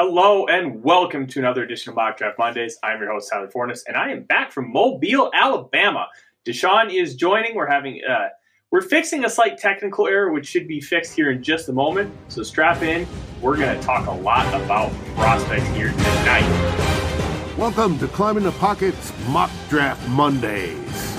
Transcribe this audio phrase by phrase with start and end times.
[0.00, 2.78] Hello and welcome to another edition of Mock Draft Mondays.
[2.84, 6.06] I'm your host Tyler Forness, and I am back from Mobile, Alabama.
[6.46, 7.56] Deshaun is joining.
[7.56, 8.28] We're having uh,
[8.70, 12.14] we're fixing a slight technical error, which should be fixed here in just a moment.
[12.28, 13.08] So strap in.
[13.42, 17.56] We're going to talk a lot about prospects here tonight.
[17.58, 21.16] Welcome to Climbing the Pockets Mock Draft Mondays.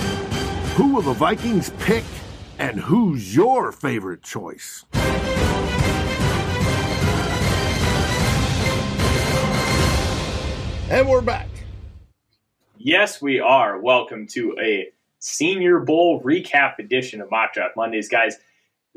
[0.76, 2.04] Who will the Vikings pick,
[2.58, 4.86] and who's your favorite choice?
[10.90, 11.46] And we're back.
[12.76, 13.78] Yes, we are.
[13.78, 14.88] Welcome to a
[15.20, 18.38] Senior Bowl recap edition of Mock Draft Mondays, guys.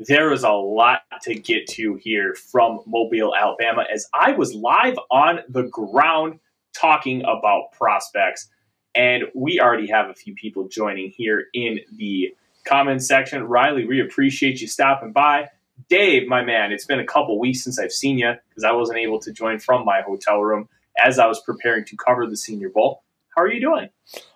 [0.00, 4.98] There is a lot to get to here from Mobile, Alabama, as I was live
[5.08, 6.40] on the ground
[6.76, 8.48] talking about prospects.
[8.96, 12.34] And we already have a few people joining here in the
[12.64, 13.44] comments section.
[13.44, 15.48] Riley, we appreciate you stopping by.
[15.88, 18.98] Dave, my man, it's been a couple weeks since I've seen you because I wasn't
[18.98, 20.68] able to join from my hotel room
[21.02, 23.02] as I was preparing to cover the Senior Bowl.
[23.36, 23.88] How are you doing?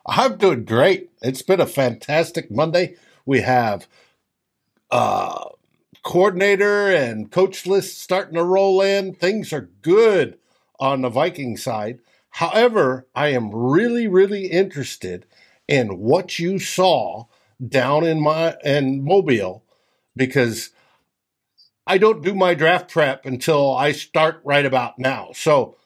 [0.07, 1.11] I'm doing great.
[1.23, 2.97] It's been a fantastic Monday.
[3.25, 3.87] We have
[4.91, 5.51] uh,
[6.03, 9.15] coordinator and coach list starting to roll in.
[9.15, 10.39] Things are good
[10.81, 12.01] on the Viking side.
[12.31, 15.27] However, I am really, really interested
[15.67, 17.27] in what you saw
[17.67, 19.65] down in my in Mobile
[20.17, 20.71] because
[21.87, 25.31] I don't do my draft prep until I start right about now.
[25.35, 25.77] So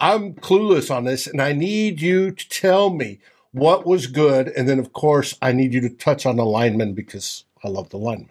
[0.00, 3.20] I'm clueless on this, and I need you to tell me
[3.52, 6.94] what was good, and then of course I need you to touch on the lineman
[6.94, 8.30] because I love the lineman.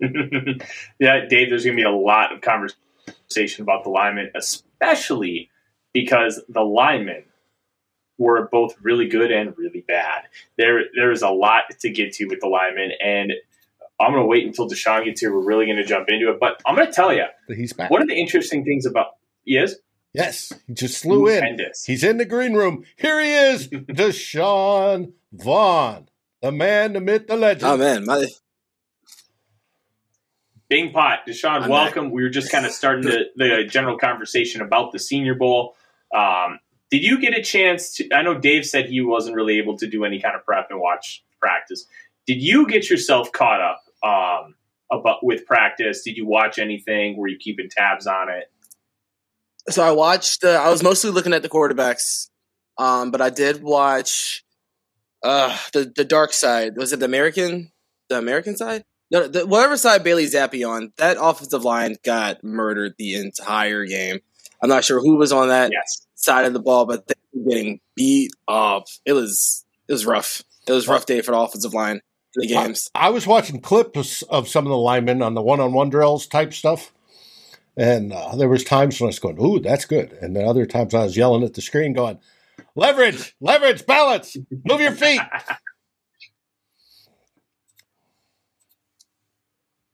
[0.98, 5.50] yeah, Dave, there's going to be a lot of conversation about the linemen, especially
[5.92, 7.24] because the linemen
[8.18, 10.24] were both really good and really bad.
[10.56, 13.32] There, there is a lot to get to with the linemen, and
[14.00, 15.34] I'm going to wait until Deshaun gets here.
[15.34, 17.90] We're really going to jump into it, but I'm going to tell you, he's back.
[17.90, 19.74] One of the interesting things about yes.
[20.12, 21.58] Yes, he just flew in.
[21.86, 22.84] He's in the green room.
[22.96, 26.08] Here he is, Deshaun Vaughn,
[26.42, 27.64] the man, the myth, the legend.
[27.64, 28.26] Oh man, my
[30.68, 32.06] Bing Pot, Deshaun, I'm welcome.
[32.06, 32.14] Back.
[32.14, 35.74] We were just kind of starting the, the general conversation about the Senior Bowl.
[36.14, 36.60] Um,
[36.90, 38.08] did you get a chance to?
[38.12, 40.80] I know Dave said he wasn't really able to do any kind of prep and
[40.80, 41.86] watch practice.
[42.26, 44.54] Did you get yourself caught up um,
[44.90, 46.02] about with practice?
[46.02, 47.16] Did you watch anything?
[47.16, 48.50] Were you keeping tabs on it?
[49.70, 50.44] So I watched.
[50.44, 52.28] Uh, I was mostly looking at the quarterbacks,
[52.78, 54.44] um, but I did watch
[55.22, 56.76] uh, the the dark side.
[56.76, 57.70] Was it the American?
[58.08, 58.84] The American side?
[59.10, 60.92] No, the, whatever side Bailey Zappe on.
[60.96, 64.20] That offensive line got murdered the entire game.
[64.62, 66.06] I'm not sure who was on that yes.
[66.14, 68.84] side of the ball, but they were getting beat up.
[69.04, 70.42] It was it was rough.
[70.66, 72.00] It was rough day for the offensive line.
[72.34, 72.90] The games.
[72.94, 76.52] I, I was watching clips of some of the linemen on the one-on-one drills type
[76.52, 76.92] stuff
[77.76, 80.66] and uh, there was times when I was going, "Ooh, that's good," and then other
[80.66, 82.18] times I was yelling at the screen, going,
[82.74, 85.20] "Leverage, leverage, balance, move your feet."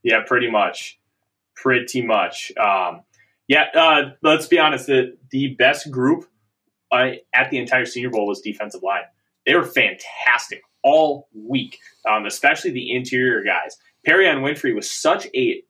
[0.02, 0.98] yeah, pretty much,
[1.54, 2.52] pretty much.
[2.56, 3.02] Um,
[3.48, 4.86] yeah, uh, let's be honest.
[4.86, 6.24] The the best group
[6.90, 9.02] uh, at the entire Senior Bowl was defensive line.
[9.44, 11.78] They were fantastic all week,
[12.08, 13.76] um, especially the interior guys.
[14.06, 15.62] Perrion Winfrey was such a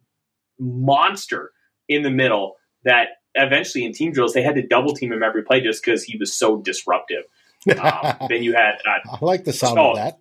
[0.59, 1.53] monster
[1.89, 5.43] in the middle that eventually in team drills they had to double team him every
[5.43, 7.25] play just because he was so disruptive.
[7.69, 10.21] Um, then you had uh, I like the sound of that.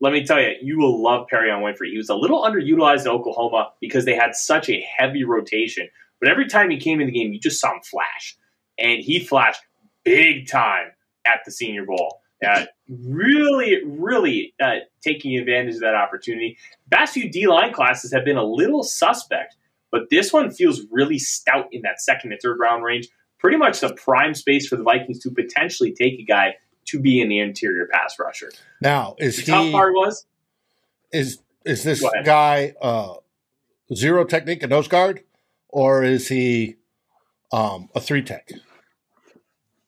[0.00, 1.90] Let me tell you, you will love Perrion Winfrey.
[1.90, 5.88] He was a little underutilized in Oklahoma because they had such a heavy rotation.
[6.20, 8.36] But every time he came in the game, you just saw him flash,
[8.78, 9.60] and he flashed
[10.04, 10.92] big time
[11.26, 12.20] at the Senior Bowl.
[12.46, 16.58] Uh, really, really uh, taking advantage of that opportunity.
[16.90, 19.56] Past few D line classes have been a little suspect
[19.92, 23.08] but this one feels really stout in that second and third round range.
[23.38, 27.20] Pretty much the prime space for the Vikings to potentially take a guy to be
[27.20, 28.50] an interior pass rusher.
[28.80, 30.26] Now, is the he top part was
[31.12, 33.14] is is this guy uh,
[33.94, 35.22] zero technique and nose guard,
[35.68, 36.76] or is he
[37.52, 38.50] um, a three tech?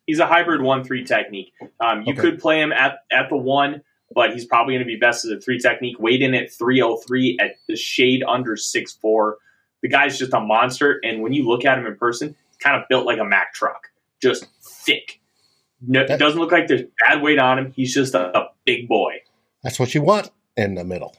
[0.06, 1.52] He's a hybrid one three technique.
[1.80, 2.20] Um, you okay.
[2.20, 3.82] could play him at at the one,
[4.14, 5.98] but he's probably going to be best as a three technique.
[5.98, 9.38] Weighed in at three oh three at the shade under six four.
[9.84, 12.88] The guy's just a monster, and when you look at him in person, kind of
[12.88, 15.20] built like a Mack truck, just thick.
[15.86, 17.72] No, that, doesn't look like there's bad weight on him.
[17.76, 19.16] He's just a, a big boy.
[19.62, 21.14] That's what you want in the middle.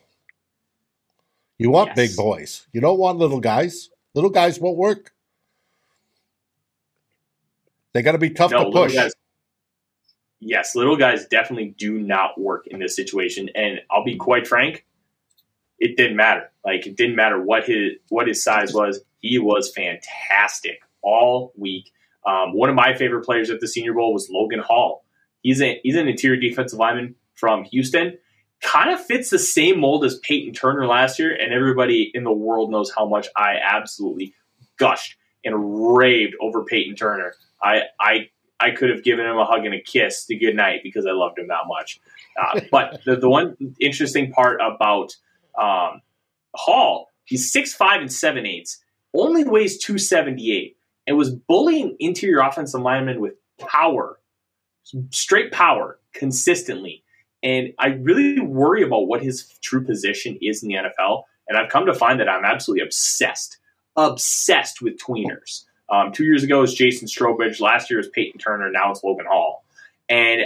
[1.60, 1.96] You want yes.
[1.96, 2.66] big boys.
[2.74, 3.92] You don't want little guys.
[4.16, 5.14] Little guys won't work.
[7.94, 8.96] They got to be tough no, to push.
[8.96, 9.14] Guys,
[10.40, 13.52] yes, little guys definitely do not work in this situation.
[13.54, 14.88] And I'll be quite frank,
[15.80, 16.52] it didn't matter.
[16.64, 19.02] Like it didn't matter what his what his size was.
[19.20, 21.92] He was fantastic all week.
[22.26, 25.06] Um, one of my favorite players at the Senior Bowl was Logan Hall.
[25.42, 28.18] He's a he's an interior defensive lineman from Houston.
[28.62, 32.32] Kind of fits the same mold as Peyton Turner last year, and everybody in the
[32.32, 34.34] world knows how much I absolutely
[34.78, 37.34] gushed and raved over Peyton Turner.
[37.62, 38.30] I I
[38.60, 41.12] I could have given him a hug and a kiss to good night because I
[41.12, 42.00] loved him that much.
[42.42, 45.16] Uh, but the, the one interesting part about
[45.60, 46.02] um,
[46.56, 51.96] Hall, he's six five and seven eighths, only weighs two seventy eight, and was bullying
[52.00, 54.20] interior offensive linemen with power,
[55.12, 57.04] straight power, consistently.
[57.44, 61.24] And I really worry about what his true position is in the NFL.
[61.48, 63.60] And I've come to find that I'm absolutely obsessed,
[63.96, 65.66] obsessed with tweeners.
[65.90, 67.60] Um, two years ago was Jason Strowbridge.
[67.60, 68.72] Last year was Peyton Turner.
[68.72, 69.64] Now it's Logan Hall.
[70.10, 70.42] And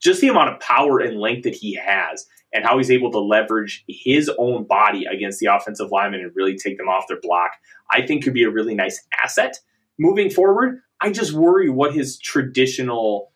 [0.00, 2.26] just the amount of power and length that he has
[2.56, 6.56] and how he's able to leverage his own body against the offensive lineman and really
[6.56, 7.52] take them off their block,
[7.90, 9.58] I think could be a really nice asset
[9.98, 10.80] moving forward.
[10.98, 13.30] I just worry what his traditional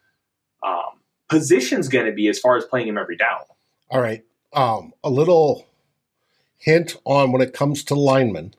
[0.67, 3.41] um, position's going to be as far as playing him every down.
[3.91, 4.25] All right.
[4.55, 5.67] Um, a little
[6.57, 8.55] hint on when it comes to linemen,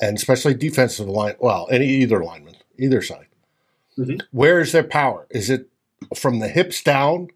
[0.00, 1.34] and especially defensive line.
[1.40, 3.26] Well, any either lineman, either side.
[3.98, 4.18] Mm-hmm.
[4.30, 5.26] Where is their power?
[5.30, 5.68] Is it
[6.14, 7.30] from the hips down?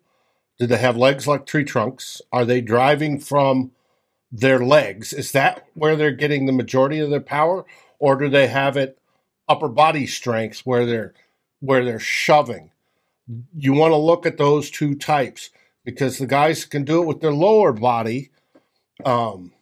[0.58, 2.22] Do they have legs like tree trunks?
[2.32, 3.72] Are they driving from
[4.30, 5.12] their legs?
[5.12, 7.64] Is that where they're getting the majority of their power,
[7.98, 8.98] or do they have it
[9.48, 11.14] upper body strength where they're
[11.60, 12.70] where they're shoving?
[13.56, 15.50] You want to look at those two types
[15.84, 18.30] because the guys can do it with their lower body.
[19.04, 19.52] Um,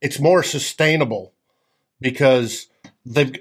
[0.00, 1.32] it's more sustainable
[2.00, 2.68] because
[3.04, 3.36] they've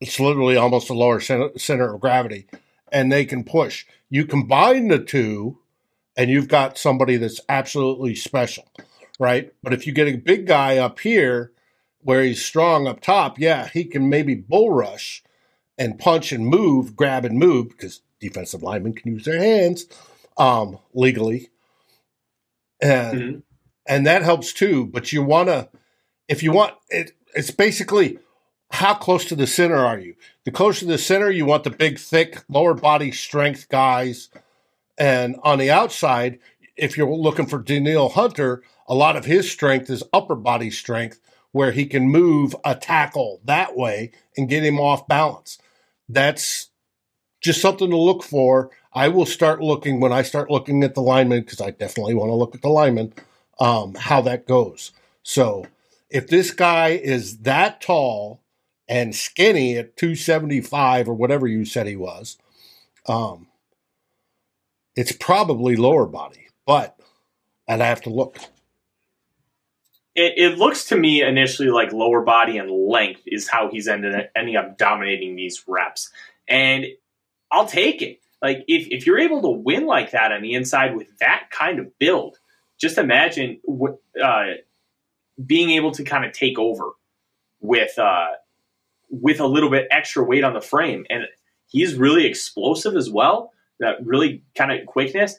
[0.00, 2.46] it's literally almost a lower center, center of gravity
[2.94, 3.84] and they can push.
[4.08, 5.58] You combine the two,
[6.16, 8.64] and you've got somebody that's absolutely special,
[9.18, 9.52] right?
[9.62, 11.50] But if you get a big guy up here
[11.98, 15.24] where he's strong up top, yeah, he can maybe bull rush
[15.76, 19.86] and punch and move, grab and move, because defensive linemen can use their hands
[20.36, 21.50] um, legally.
[22.80, 23.38] And mm-hmm.
[23.86, 24.86] and that helps too.
[24.86, 25.68] But you wanna
[26.28, 28.18] if you want it, it's basically
[28.74, 30.16] how close to the center are you?
[30.44, 34.30] The closer to the center, you want the big, thick, lower body strength guys.
[34.98, 36.40] And on the outside,
[36.76, 41.20] if you're looking for Danielle Hunter, a lot of his strength is upper body strength,
[41.52, 45.58] where he can move a tackle that way and get him off balance.
[46.08, 46.70] That's
[47.40, 48.70] just something to look for.
[48.92, 52.30] I will start looking when I start looking at the lineman because I definitely want
[52.30, 53.14] to look at the lineman,
[53.60, 54.90] um, how that goes.
[55.22, 55.66] So
[56.10, 58.40] if this guy is that tall
[58.88, 62.36] and skinny at 275 or whatever you said he was,
[63.06, 63.48] um,
[64.96, 66.98] it's probably lower body, but
[67.66, 68.38] and I'd have to look.
[70.14, 74.28] It, it, looks to me initially like lower body and length is how he's ended,
[74.36, 76.10] ending up dominating these reps.
[76.46, 76.86] And
[77.50, 78.20] I'll take it.
[78.40, 81.80] Like, if, if you're able to win like that on the inside with that kind
[81.80, 82.38] of build,
[82.78, 84.52] just imagine what, uh,
[85.44, 86.90] being able to kind of take over
[87.60, 88.28] with uh,
[89.10, 91.04] with a little bit extra weight on the frame.
[91.10, 91.24] And
[91.66, 95.36] he's really explosive as well, that really kind of quickness.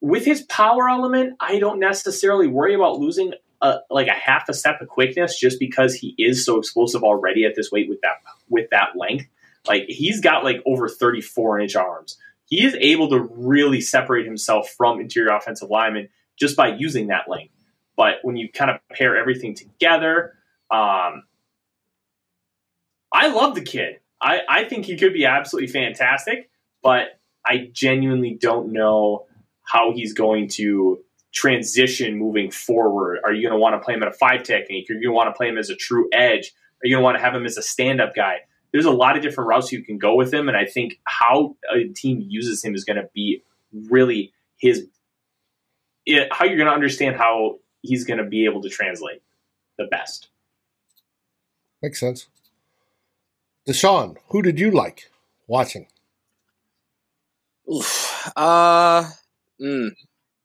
[0.00, 3.32] With his power element, I don't necessarily worry about losing
[3.62, 7.44] a, like a half a step of quickness just because he is so explosive already
[7.44, 8.16] at this weight with that
[8.48, 9.26] with that length.
[9.66, 12.18] Like he's got like over 34 inch arms.
[12.44, 17.28] He is able to really separate himself from interior offensive linemen just by using that
[17.28, 17.52] length.
[17.96, 20.34] But when you kind of pair everything together,
[20.70, 21.24] um,
[23.16, 24.00] I love the kid.
[24.20, 26.50] I, I think he could be absolutely fantastic,
[26.82, 29.24] but I genuinely don't know
[29.62, 33.20] how he's going to transition moving forward.
[33.24, 34.90] Are you going to want to play him at a five technique?
[34.90, 36.52] Are you going to want to play him as a true edge?
[36.82, 38.40] Are you going to want to have him as a stand up guy?
[38.72, 41.56] There's a lot of different routes you can go with him, and I think how
[41.74, 43.42] a team uses him is going to be
[43.72, 44.88] really his.
[46.04, 49.22] It, how you're going to understand how he's going to be able to translate
[49.78, 50.28] the best.
[51.80, 52.26] Makes sense.
[53.66, 55.10] Deshaun, who did you like
[55.46, 55.88] watching?
[57.72, 58.30] Oof.
[58.36, 59.10] Uh,
[59.60, 59.90] mm,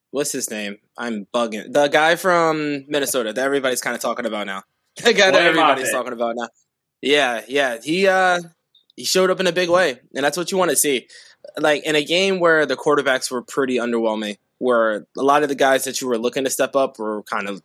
[0.09, 0.77] what's his name?
[0.97, 1.71] I'm bugging.
[1.71, 4.63] The guy from Minnesota that everybody's kind of talking about now.
[5.03, 6.49] The guy that everybody's talking about now.
[7.01, 7.77] Yeah, yeah.
[7.81, 8.39] He uh
[8.95, 11.07] he showed up in a big way, and that's what you want to see.
[11.57, 15.55] Like in a game where the quarterbacks were pretty underwhelming, where a lot of the
[15.55, 17.61] guys that you were looking to step up were kind of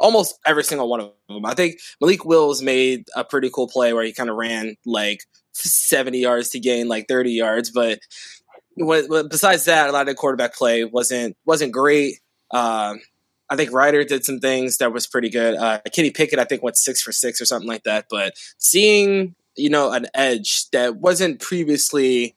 [0.00, 1.44] almost every single one of them.
[1.44, 5.20] I think Malik Willis made a pretty cool play where he kind of ran like
[5.52, 8.00] 70 yards to gain like 30 yards, but
[8.76, 12.20] besides that, a lot of the quarterback play wasn't wasn't great.
[12.50, 12.94] Uh,
[13.48, 15.54] I think Ridder did some things that was pretty good.
[15.54, 18.06] Uh, Kenny Pickett, I think, went six for six or something like that.
[18.10, 22.34] But seeing, you know, an edge that wasn't previously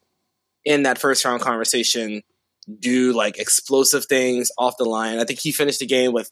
[0.64, 2.22] in that first round conversation
[2.78, 5.18] do like explosive things off the line.
[5.18, 6.30] I think he finished the game with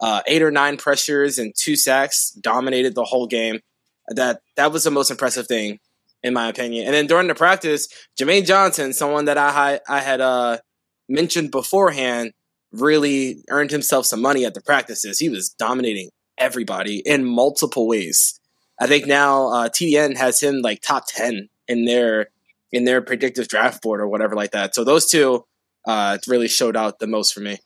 [0.00, 3.60] uh, eight or nine pressures and two sacks, dominated the whole game.
[4.08, 5.80] That that was the most impressive thing,
[6.22, 6.86] in my opinion.
[6.86, 7.88] And then during the practice,
[8.18, 10.58] Jermaine Johnson, someone that I I had uh,
[11.08, 12.32] mentioned beforehand,
[12.72, 15.18] really earned himself some money at the practices.
[15.18, 18.40] He was dominating everybody in multiple ways.
[18.80, 22.28] I think now uh, TDN has him like top ten in their
[22.72, 24.74] in their predictive draft board or whatever like that.
[24.74, 25.44] So those two
[25.86, 27.58] uh, really showed out the most for me.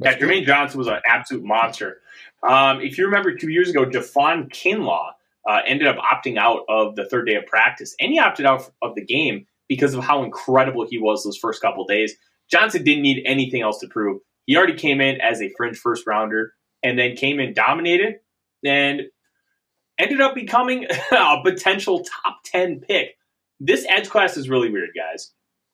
[0.00, 2.00] Yeah, Jermaine Johnson was an absolute monster.
[2.46, 5.12] Um, if you remember two years ago, Javon Kinlaw
[5.48, 8.70] uh, ended up opting out of the third day of practice, and he opted out
[8.82, 12.14] of the game because of how incredible he was those first couple days.
[12.50, 14.20] Johnson didn't need anything else to prove.
[14.44, 18.16] He already came in as a fringe first rounder and then came in dominated
[18.64, 19.02] and
[19.98, 23.16] ended up becoming a potential top 10 pick.
[23.58, 25.32] This edge class is really weird, guys.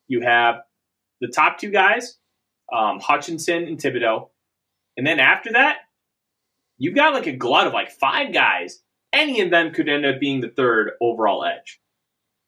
[0.09, 0.57] You have
[1.21, 2.17] the top two guys,
[2.73, 4.29] um, Hutchinson and Thibodeaux.
[4.97, 5.79] And then after that,
[6.79, 8.83] you've got like a glut of like five guys.
[9.13, 11.81] Any of them could end up being the third overall edge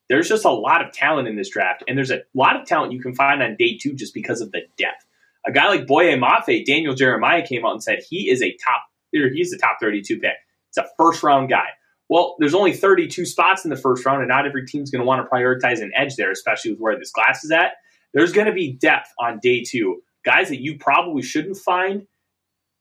[0.08, 2.92] there's just a lot of talent in this draft, and there's a lot of talent
[2.92, 5.06] you can find on day two just because of the depth.
[5.46, 8.82] A guy like Boye Mafe, Daniel Jeremiah came out and said he is a top,
[9.12, 10.32] he's a top 32 pick.
[10.68, 11.68] It's a first round guy.
[12.08, 15.06] Well, there's only 32 spots in the first round, and not every team's going to
[15.06, 17.72] want to prioritize an edge there, especially with where this class is at.
[18.12, 22.06] There's going to be depth on day two, guys that you probably shouldn't find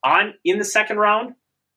[0.04, 1.36] on in the second round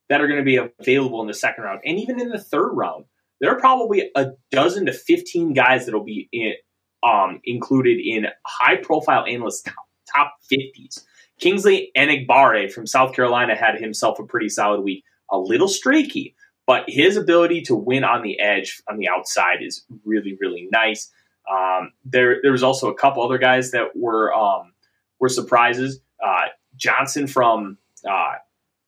[0.08, 2.72] that are going to be available in the second round, and even in the third
[2.72, 3.04] round
[3.40, 6.54] there are probably a dozen to 15 guys that'll be in,
[7.02, 9.74] um, included in high profile analyst top,
[10.14, 11.02] top 50s.
[11.38, 15.04] Kingsley Enagbare from South Carolina had himself a pretty solid week.
[15.30, 16.34] A little streaky,
[16.66, 21.10] but his ability to win on the edge on the outside is really, really nice.
[21.50, 24.72] Um, there, there was also a couple other guys that were um,
[25.20, 26.00] were surprises.
[26.24, 26.46] Uh,
[26.76, 28.34] Johnson from uh,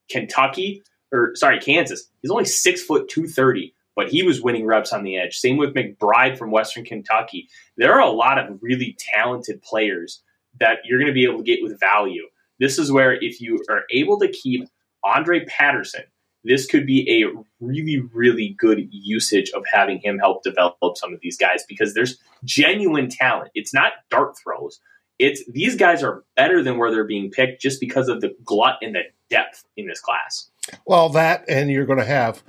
[0.09, 2.09] Kentucky, or sorry, Kansas.
[2.21, 5.35] He's only six foot two thirty but he was winning reps on the edge.
[5.35, 7.49] Same with McBride from Western Kentucky.
[7.75, 10.23] There are a lot of really talented players
[10.57, 12.23] that you're going to be able to get with value.
[12.61, 14.69] This is where if you are able to keep
[15.03, 16.03] Andre Patterson,
[16.45, 17.25] this could be a
[17.59, 22.19] really, really good usage of having him help develop some of these guys because there's
[22.45, 23.51] genuine talent.
[23.53, 24.79] It's not dart throws.
[25.19, 28.77] It's these guys are better than where they're being picked just because of the glut
[28.81, 30.49] and the depth in this class.
[30.85, 32.41] Well, that and you're going to have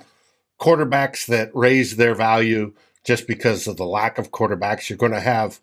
[0.60, 2.72] quarterbacks that raise their value
[3.04, 4.88] just because of the lack of quarterbacks.
[4.88, 5.60] You're going to have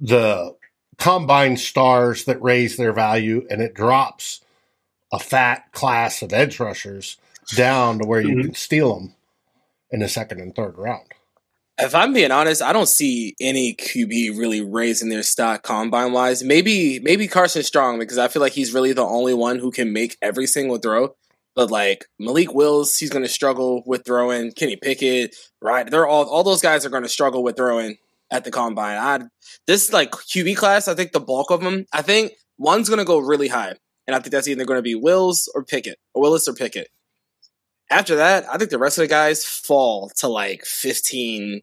[0.00, 0.56] the
[0.98, 4.40] combine stars that raise their value, and it drops
[5.12, 7.16] a fat class of edge rushers
[7.54, 8.46] down to where you mm-hmm.
[8.46, 9.14] can steal them
[9.90, 11.06] in the second and third round.
[11.76, 16.44] If I'm being honest, I don't see any QB really raising their stock combine wise.
[16.44, 19.92] Maybe maybe Carson Strong because I feel like he's really the only one who can
[19.92, 21.16] make every single throw.
[21.56, 24.52] But like Malik Wills, he's going to struggle with throwing.
[24.52, 25.88] Kenny Pickett, right?
[25.88, 27.96] They're all all those guys are going to struggle with throwing
[28.30, 28.96] at the combine.
[28.96, 29.26] I
[29.66, 30.86] this like QB class.
[30.86, 31.86] I think the bulk of them.
[31.92, 33.74] I think one's going to go really high,
[34.06, 36.88] and I think that's either going to be Wills or Pickett, or Willis or Pickett.
[37.90, 41.60] After that, I think the rest of the guys fall to like 15,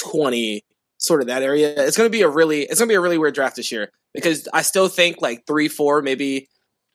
[0.00, 0.64] 20,
[0.98, 1.74] sort of that area.
[1.86, 3.70] It's going to be a really it's going to be a really weird draft this
[3.70, 6.48] year because I still think like three, four, maybe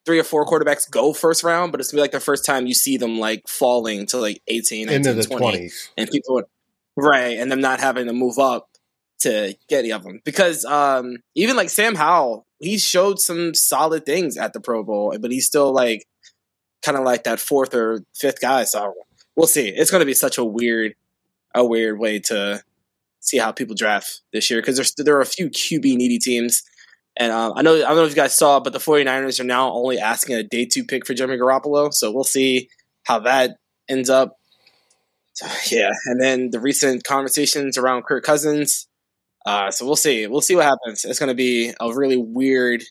[0.06, 2.68] three or four quarterbacks go first round, but it's gonna be like the first time
[2.68, 5.90] you see them like falling to like 18, 19, into the 20, 20s.
[5.98, 6.42] and people
[6.98, 8.68] right, and them not having to move up
[9.20, 14.06] to get any of them because um, even like Sam Howell, he showed some solid
[14.06, 16.06] things at the Pro Bowl, but he's still like
[16.84, 18.64] kind of like that fourth or fifth guy.
[18.64, 18.94] So
[19.36, 19.70] we'll see.
[19.70, 20.96] It's going to be such a weird,
[21.56, 22.62] a weird way to
[23.20, 26.64] see how people draft this year because there's there are a few QB needy teams
[27.16, 29.46] and uh, I know I don't know if you guys saw, but the 49ers are
[29.46, 31.94] now only asking a day two pick for Jimmy Garoppolo.
[31.94, 32.70] So we'll see
[33.04, 34.38] how that ends up.
[35.34, 38.88] So, yeah, and then the recent conversations around Kirk Cousins.
[39.46, 40.26] Uh, so we'll see.
[40.26, 41.06] We'll see what happens.
[41.06, 42.84] It's going to be a really weird,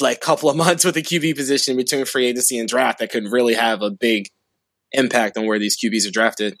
[0.00, 3.30] like, couple of months with the QB position between free agency and draft that could
[3.30, 4.28] really have a big
[4.92, 6.58] impact on where these QBs are drafted.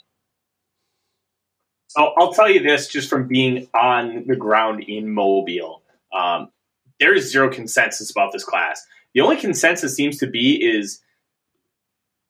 [1.96, 5.82] I'll, I'll tell you this just from being on the ground in Mobile
[6.16, 6.50] um,
[6.98, 8.86] there is zero consensus about this class.
[9.14, 11.00] The only consensus seems to be is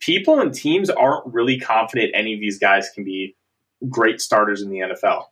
[0.00, 3.36] people and teams aren't really confident any of these guys can be
[3.88, 5.24] great starters in the NFL.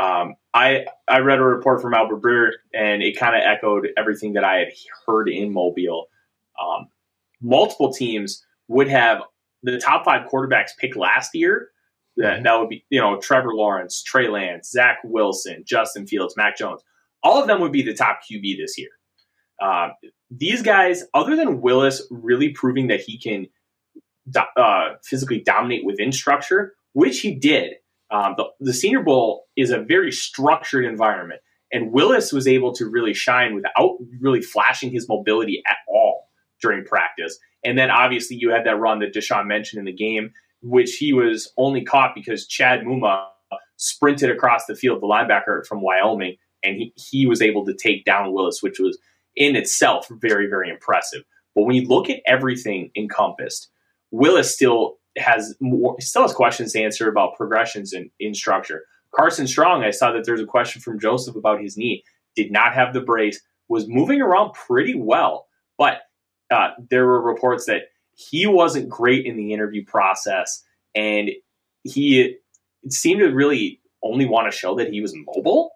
[0.00, 4.34] Um, I I read a report from Albert Breer, and it kind of echoed everything
[4.34, 4.68] that I had
[5.06, 6.06] heard in Mobile.
[6.60, 6.88] Um,
[7.40, 9.22] multiple teams would have
[9.62, 11.68] the top five quarterbacks picked last year.
[12.16, 12.42] That, mm-hmm.
[12.44, 16.82] that would be, you know, Trevor Lawrence, Trey Lance, Zach Wilson, Justin Fields, Mac Jones.
[17.22, 18.90] All of them would be the top QB this year.
[19.62, 19.90] Uh,
[20.30, 23.46] these guys, other than Willis really proving that he can
[24.30, 27.74] do- uh, physically dominate within structure, which he did,
[28.12, 31.40] um, the, the Senior Bowl is a very structured environment.
[31.72, 36.28] And Willis was able to really shine without really flashing his mobility at all
[36.60, 37.38] during practice.
[37.64, 41.14] And then obviously you had that run that Deshaun mentioned in the game, which he
[41.14, 43.26] was only caught because Chad Muma
[43.76, 48.04] sprinted across the field, the linebacker from Wyoming, and he, he was able to take
[48.04, 48.98] down Willis, which was
[49.34, 51.22] in itself very, very impressive.
[51.54, 53.68] But when you look at everything encompassed,
[54.10, 58.84] Willis still has more, still has questions to answer about progressions in, in structure.
[59.14, 62.02] Carson Strong, I saw that there's a question from Joseph about his knee.
[62.34, 65.98] Did not have the brace, was moving around pretty well, but
[66.50, 67.82] uh, there were reports that
[68.14, 70.62] he wasn't great in the interview process,
[70.94, 71.30] and
[71.84, 72.36] he
[72.88, 75.72] seemed to really only want to show that he was mobile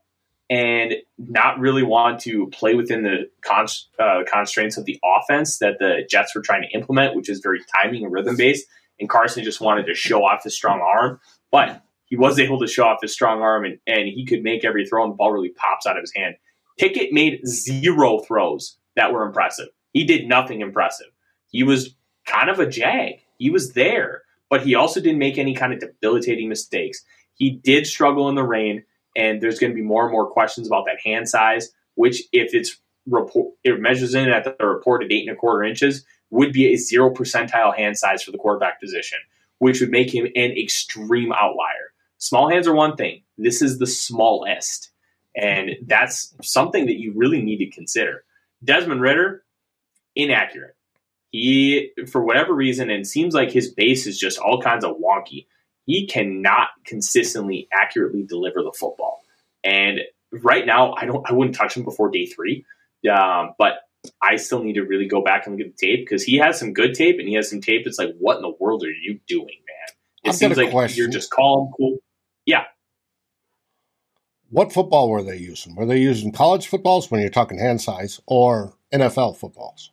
[0.49, 3.67] and not really want to play within the con-
[3.99, 7.61] uh, constraints of the offense that the Jets were trying to implement, which is very
[7.83, 8.67] timing and rhythm based.
[8.99, 12.67] And Carson just wanted to show off his strong arm, but he was able to
[12.67, 15.33] show off his strong arm and, and he could make every throw and the ball
[15.33, 16.37] really pops out of his hand.
[16.79, 19.69] Pickett made zero throws that were impressive.
[19.93, 21.09] He did nothing impressive.
[21.49, 21.95] He was
[22.27, 23.21] kind of a jag.
[23.39, 27.03] He was there, but he also didn't make any kind of debilitating mistakes.
[27.35, 28.85] He did struggle in the rain,
[29.17, 32.55] and there's going to be more and more questions about that hand size, which if
[32.55, 32.77] it's
[33.09, 36.77] report it measures in at the reported eight and a quarter inches, would be a
[36.77, 39.19] zero percentile hand size for the quarterback position,
[39.59, 41.93] which would make him an extreme outlier.
[42.19, 43.23] Small hands are one thing.
[43.39, 44.91] This is the smallest.
[45.37, 48.25] And that's something that you really need to consider.
[48.65, 49.45] Desmond Ridder,
[50.15, 50.75] inaccurate.
[51.31, 55.47] He, for whatever reason, and seems like his base is just all kinds of wonky.
[55.85, 59.23] He cannot consistently accurately deliver the football.
[59.63, 60.01] And
[60.33, 62.65] right now, I don't, I wouldn't touch him before day three.
[63.11, 63.86] Um, but
[64.23, 66.59] I still need to really go back and look at the tape because he has
[66.59, 68.91] some good tape and he has some tape that's like, what in the world are
[68.91, 69.97] you doing, man?
[70.25, 70.99] It I've seems like question.
[70.99, 71.99] you're just calm, cool.
[72.45, 72.65] Yeah.
[74.51, 75.75] What football were they using?
[75.75, 79.91] Were they using college footballs when you're talking hand size or NFL footballs?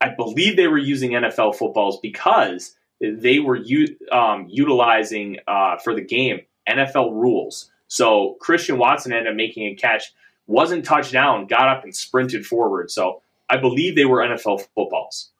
[0.00, 5.94] I believe they were using NFL footballs because they were u- um, utilizing uh, for
[5.94, 7.70] the game NFL rules.
[7.88, 10.12] So Christian Watson ended up making a catch,
[10.46, 12.90] wasn't touched down, got up and sprinted forward.
[12.90, 15.30] So I believe they were NFL footballs.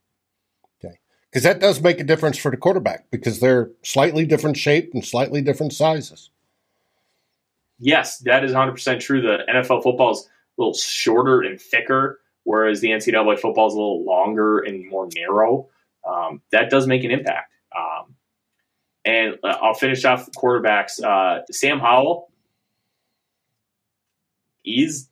[0.84, 0.98] Okay,
[1.30, 5.04] because that does make a difference for the quarterback because they're slightly different shape and
[5.04, 6.30] slightly different sizes.
[7.78, 9.20] Yes, that is 100% true.
[9.22, 13.76] The NFL football is a little shorter and thicker whereas the NCAA football is a
[13.76, 15.68] little longer and more narrow.
[16.06, 17.52] Um, that does make an impact.
[17.76, 18.14] Um,
[19.04, 21.02] and uh, I'll finish off quarterbacks.
[21.02, 22.30] Uh, Sam Howell,
[24.62, 25.08] he's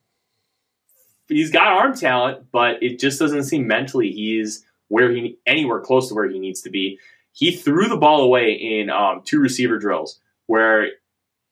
[1.29, 6.09] he's got arm talent, but it just doesn't seem mentally he's where he anywhere close
[6.09, 6.99] to where he needs to be.
[7.33, 10.89] He threw the ball away in um, two receiver drills where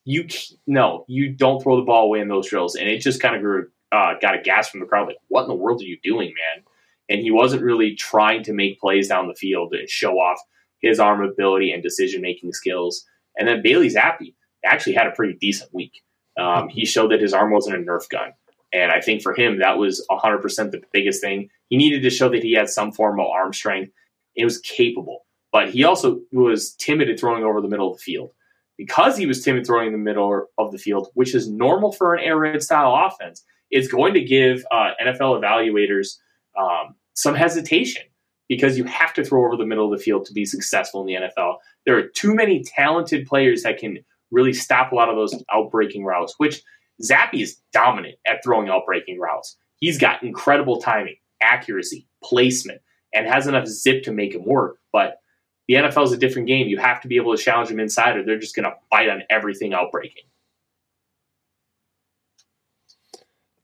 [0.05, 0.27] you
[0.67, 3.43] no, you don't throw the ball away in those drills, and it just kind of
[3.43, 5.99] grew uh, got a gas from the crowd, like, what in the world are you
[6.03, 6.65] doing, man?
[7.09, 10.39] And he wasn't really trying to make plays down the field and show off
[10.81, 13.05] his arm ability and decision making skills.
[13.37, 14.35] And then Bailey Zappe
[14.65, 16.03] actually had a pretty decent week.
[16.39, 18.33] Um, he showed that his arm wasn't a Nerf gun.
[18.73, 21.49] And I think for him, that was 100% the biggest thing.
[21.69, 23.93] He needed to show that he had some form of arm strength.
[24.35, 25.27] It was capable.
[25.53, 28.31] But he also was timid at throwing over the middle of the field.
[28.77, 32.15] Because he was timid throwing in the middle of the field, which is normal for
[32.15, 36.19] an air raid style offense, it's going to give uh, NFL evaluators
[36.57, 38.03] um, some hesitation
[38.49, 41.07] because you have to throw over the middle of the field to be successful in
[41.07, 41.57] the NFL.
[41.85, 43.99] There are too many talented players that can
[44.31, 46.63] really stop a lot of those outbreaking routes, which
[47.03, 49.57] Zappe is dominant at throwing outbreaking routes.
[49.77, 52.81] He's got incredible timing, accuracy, placement,
[53.15, 54.79] and has enough zip to make him work.
[54.93, 55.21] But
[55.69, 56.69] the NFL is a different game.
[56.69, 59.09] You have to be able to challenge them inside, or they're just going to bite
[59.09, 60.25] on everything outbreaking.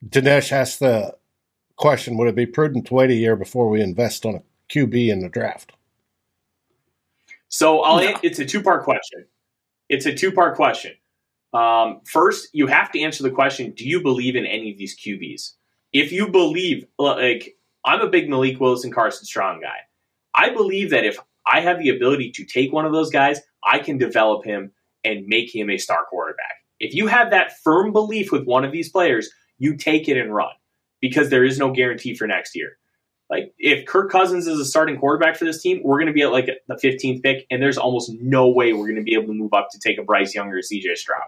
[0.06, 1.16] Dinesh asked the
[1.76, 5.08] question Would it be prudent to wait a year before we invest on a QB
[5.08, 5.72] in the draft?
[7.48, 8.18] So I'll, no.
[8.22, 9.24] it's a two part question.
[9.88, 10.92] It's a two part question.
[11.52, 14.98] Um, first, you have to answer the question Do you believe in any of these
[14.98, 15.52] QBs?
[15.92, 19.76] If you believe, like, I'm a big Malik Willis and Carson Strong guy.
[20.34, 23.78] I believe that if I have the ability to take one of those guys, I
[23.78, 24.72] can develop him
[25.04, 26.56] and make him a star quarterback.
[26.80, 30.34] If you have that firm belief with one of these players, you take it and
[30.34, 30.52] run
[31.00, 32.78] because there is no guarantee for next year.
[33.30, 36.22] Like if Kirk Cousins is a starting quarterback for this team, we're going to be
[36.22, 39.28] at like the 15th pick, and there's almost no way we're going to be able
[39.28, 41.22] to move up to take a Bryce Young or CJ Stroud.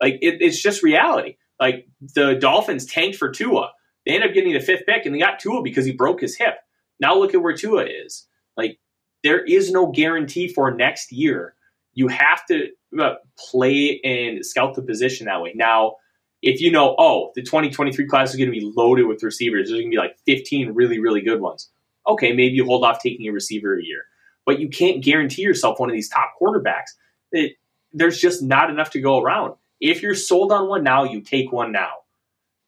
[0.00, 1.36] Like it, it's just reality.
[1.60, 3.70] Like the Dolphins tanked for Tua.
[4.06, 6.36] They ended up getting the fifth pick, and they got Tua because he broke his
[6.36, 6.54] hip.
[7.00, 8.26] Now look at where Tua is.
[8.56, 8.78] Like
[9.22, 11.54] there is no guarantee for next year.
[11.94, 15.52] You have to uh, play and scout the position that way.
[15.54, 15.96] Now,
[16.42, 19.80] if you know, oh, the 2023 class is going to be loaded with receivers, there's
[19.80, 21.70] going to be like 15 really, really good ones.
[22.06, 24.02] Okay, maybe you hold off taking a receiver a year,
[24.44, 26.90] but you can't guarantee yourself one of these top quarterbacks.
[27.30, 27.56] It,
[27.92, 29.54] there's just not enough to go around.
[29.80, 31.90] If you're sold on one now, you take one now.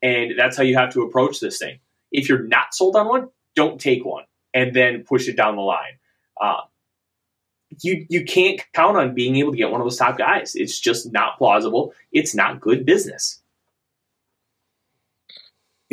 [0.02, 1.80] And that's how you have to approach this thing.
[2.12, 5.62] If you're not sold on one, don't take one and then push it down the
[5.62, 5.98] line.
[6.40, 6.62] Uh,
[7.82, 10.54] you you can't count on being able to get one of those top guys.
[10.54, 11.92] It's just not plausible.
[12.12, 13.40] It's not good business.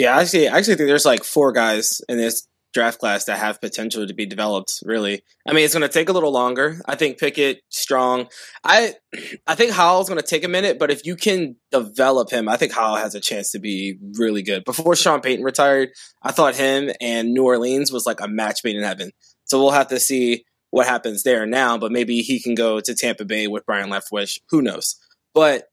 [0.01, 3.61] Yeah, actually, I actually think there's like four guys in this draft class that have
[3.61, 4.79] potential to be developed.
[4.83, 6.81] Really, I mean, it's going to take a little longer.
[6.87, 8.27] I think Pickett, Strong.
[8.63, 8.95] I
[9.47, 12.57] I think Howell's going to take a minute, but if you can develop him, I
[12.57, 14.63] think Howell has a chance to be really good.
[14.65, 15.89] Before Sean Payton retired,
[16.23, 19.11] I thought him and New Orleans was like a match made in heaven.
[19.43, 21.77] So we'll have to see what happens there now.
[21.77, 24.39] But maybe he can go to Tampa Bay with Byron Leftwich.
[24.49, 24.95] Who knows?
[25.35, 25.65] But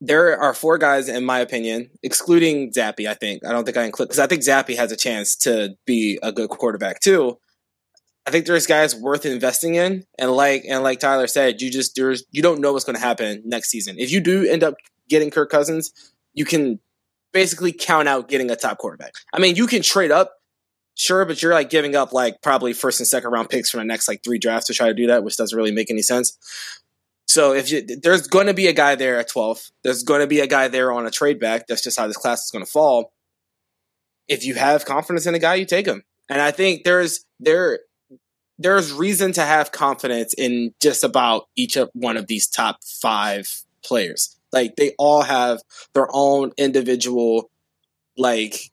[0.00, 3.08] there are four guys, in my opinion, excluding Zappe.
[3.08, 5.76] I think I don't think I include because I think Zappe has a chance to
[5.86, 7.38] be a good quarterback too.
[8.26, 11.94] I think there's guys worth investing in, and like and like Tyler said, you just
[11.94, 13.96] there's you don't know what's going to happen next season.
[13.98, 14.74] If you do end up
[15.08, 15.92] getting Kirk Cousins,
[16.34, 16.80] you can
[17.32, 19.12] basically count out getting a top quarterback.
[19.32, 20.32] I mean, you can trade up,
[20.94, 23.84] sure, but you're like giving up like probably first and second round picks from the
[23.84, 26.36] next like three drafts to try to do that, which doesn't really make any sense.
[27.26, 30.26] So if you, there's going to be a guy there at 12, there's going to
[30.26, 31.66] be a guy there on a trade back.
[31.66, 33.12] That's just how this class is going to fall.
[34.28, 36.02] If you have confidence in a guy, you take him.
[36.28, 37.80] And I think there's there
[38.58, 43.48] there's reason to have confidence in just about each of one of these top five
[43.84, 44.36] players.
[44.52, 45.60] Like they all have
[45.92, 47.50] their own individual
[48.16, 48.70] like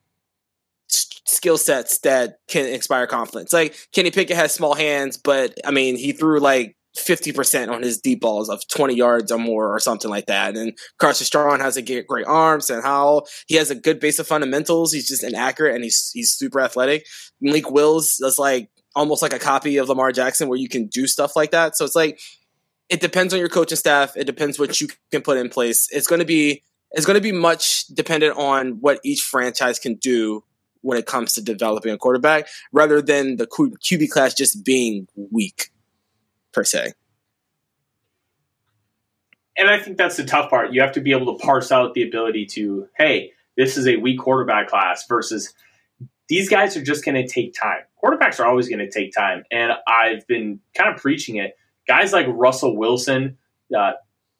[0.88, 3.52] skill sets that can inspire confidence.
[3.52, 8.00] Like Kenny Pickett has small hands, but I mean he threw like 50% on his
[8.00, 10.56] deep balls of 20 yards or more or something like that.
[10.56, 14.28] And Carson Strong has a great arms and how he has a good base of
[14.28, 14.92] fundamentals.
[14.92, 17.06] He's just inaccurate and he's, he's super athletic.
[17.42, 21.08] Malik Wills is like almost like a copy of Lamar Jackson where you can do
[21.08, 21.76] stuff like that.
[21.76, 22.20] So it's like,
[22.90, 24.16] it depends on your coaching staff.
[24.16, 25.88] It depends what you can put in place.
[25.92, 29.96] It's going to be, it's going to be much dependent on what each franchise can
[29.96, 30.44] do
[30.82, 35.72] when it comes to developing a quarterback rather than the QB class just being weak
[36.54, 36.94] per se.
[39.56, 40.74] And I think that's the tough part.
[40.74, 43.98] You have to be able to parse out the ability to, hey, this is a
[43.98, 45.54] weak quarterback class versus
[46.28, 47.82] these guys are just going to take time.
[48.04, 49.44] Quarterbacks are always going to take time.
[49.52, 51.56] And I've been kind of preaching it.
[51.88, 53.38] Guys like Russell Wilson,
[53.78, 53.92] uh,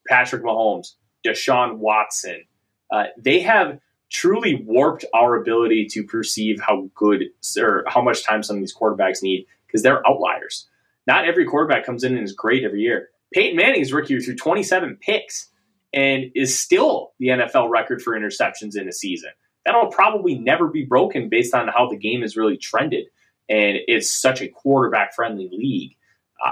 [0.08, 0.94] Patrick Mahomes,
[1.26, 2.46] Deshaun Watson,
[2.92, 7.24] uh, they have truly warped our ability to perceive how good
[7.60, 10.68] or how much time some of these quarterbacks need because they're outliers.
[11.08, 13.10] Not every quarterback comes in and is great every year.
[13.34, 15.50] Peyton Manning's rookie year threw 27 picks
[15.94, 19.32] and is still the NFL record for interceptions in a season.
[19.66, 23.06] That'll probably never be broken based on how the game has really trended.
[23.50, 25.96] And it's such a quarterback friendly league.
[26.44, 26.52] Uh,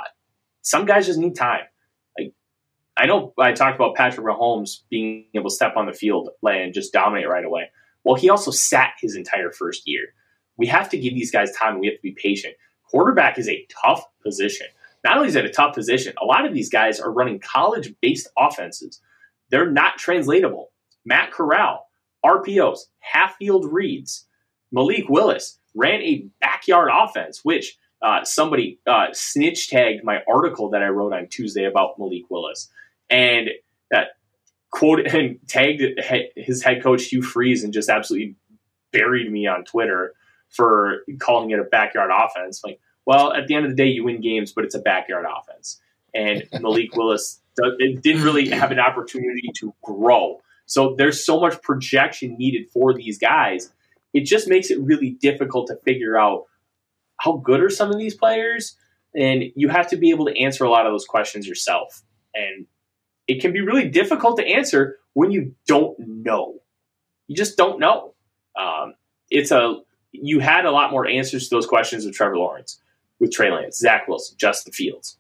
[0.62, 1.62] some guys just need time.
[2.18, 2.34] Like
[2.98, 6.74] I know I talked about Patrick Mahomes being able to step on the field and
[6.74, 7.72] just dominate right away.
[8.04, 10.14] Well, he also sat his entire first year.
[10.58, 11.80] We have to give these guys time.
[11.80, 12.56] We have to be patient
[12.92, 14.68] quarterback is a tough position.
[15.04, 17.94] Not only is it a tough position, a lot of these guys are running college
[18.02, 19.02] based offenses.
[19.50, 20.72] They're not translatable.
[21.06, 21.88] Matt Corral,
[22.24, 24.28] RPOs, half field reads.
[24.72, 30.82] Malik Willis ran a backyard offense, which uh, somebody uh, snitch tagged my article that
[30.82, 32.70] I wrote on Tuesday about Malik Willis.
[33.10, 33.50] And
[33.90, 34.10] that
[34.72, 35.84] quote and tagged
[36.36, 38.36] his head coach Hugh Freeze and just absolutely
[38.92, 40.14] buried me on Twitter
[40.52, 42.62] for calling it a backyard offense.
[42.64, 45.26] Like, well, at the end of the day, you win games, but it's a backyard
[45.26, 45.82] offense.
[46.14, 47.42] And Malik Willis
[47.80, 50.42] didn't really have an opportunity to grow.
[50.66, 53.72] So there's so much projection needed for these guys.
[54.14, 56.46] It just makes it really difficult to figure out
[57.18, 58.78] how good are some of these players.
[59.16, 62.02] And you have to be able to answer a lot of those questions yourself.
[62.34, 62.68] And
[63.28, 66.56] it can be really difficult to answer when you don't know.
[67.28, 68.14] You just don't know.
[68.60, 68.96] Um,
[69.30, 69.76] it's a
[70.12, 72.80] you had a lot more answers to those questions with Trevor Lawrence,
[73.20, 75.18] with Trey Lance, Zach Wilson, Justin Fields.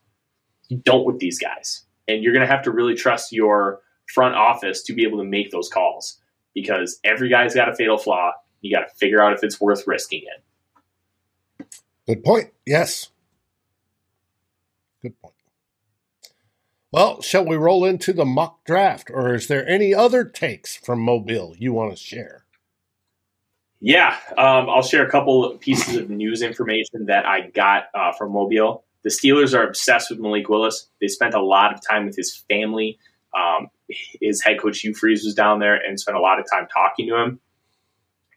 [0.67, 1.83] You don't with these guys.
[2.07, 3.81] And you're going to have to really trust your
[4.13, 6.19] front office to be able to make those calls
[6.53, 8.33] because every guy's got a fatal flaw.
[8.61, 11.67] You got to figure out if it's worth risking it.
[12.07, 12.51] Good point.
[12.65, 13.09] Yes.
[15.01, 15.35] Good point.
[16.91, 20.99] Well, shall we roll into the mock draft, or is there any other takes from
[20.99, 22.40] Mobile you want to share?
[23.83, 28.31] Yeah, um, I'll share a couple pieces of news information that I got uh, from
[28.31, 28.83] Mobile.
[29.03, 30.87] The Steelers are obsessed with Malik Willis.
[31.01, 32.99] They spent a lot of time with his family.
[33.35, 36.67] Um, his head coach Hugh Freeze was down there and spent a lot of time
[36.71, 37.39] talking to him.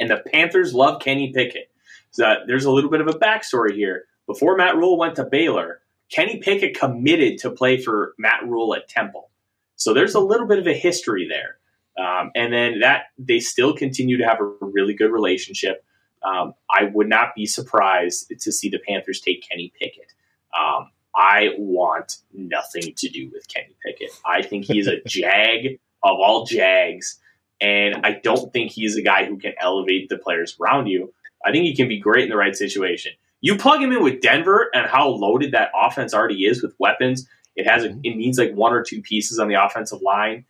[0.01, 1.71] And the Panthers love Kenny Pickett.
[2.11, 4.05] So uh, there's a little bit of a backstory here.
[4.27, 8.89] Before Matt Rhule went to Baylor, Kenny Pickett committed to play for Matt Rhule at
[8.89, 9.31] Temple.
[9.77, 11.59] So there's a little bit of a history there.
[11.99, 15.85] Um, and then that they still continue to have a really good relationship.
[16.23, 20.13] Um, I would not be surprised to see the Panthers take Kenny Pickett.
[20.59, 24.11] Um, I want nothing to do with Kenny Pickett.
[24.25, 27.21] I think he's a jag of all jags,
[27.61, 31.13] and I don't think he's a guy who can elevate the players around you.
[31.45, 33.13] I think he can be great in the right situation.
[33.41, 37.29] You plug him in with Denver and how loaded that offense already is with weapons.
[37.55, 40.47] It has a, it needs like one or two pieces on the offensive line.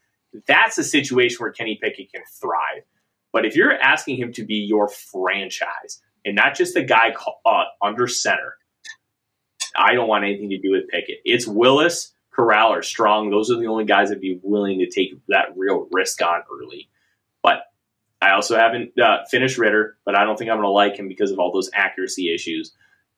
[0.47, 2.85] That's a situation where Kenny Pickett can thrive.
[3.33, 7.64] But if you're asking him to be your franchise and not just a guy uh,
[7.83, 8.57] under center,
[9.77, 11.18] I don't want anything to do with Pickett.
[11.25, 13.31] It's Willis, Corral, or Strong.
[13.31, 16.88] Those are the only guys that'd be willing to take that real risk on early.
[17.42, 17.64] But
[18.23, 21.09] I also haven't uh, finished Ridder, but I don't think I'm going to like him
[21.09, 22.73] because of all those accuracy issues.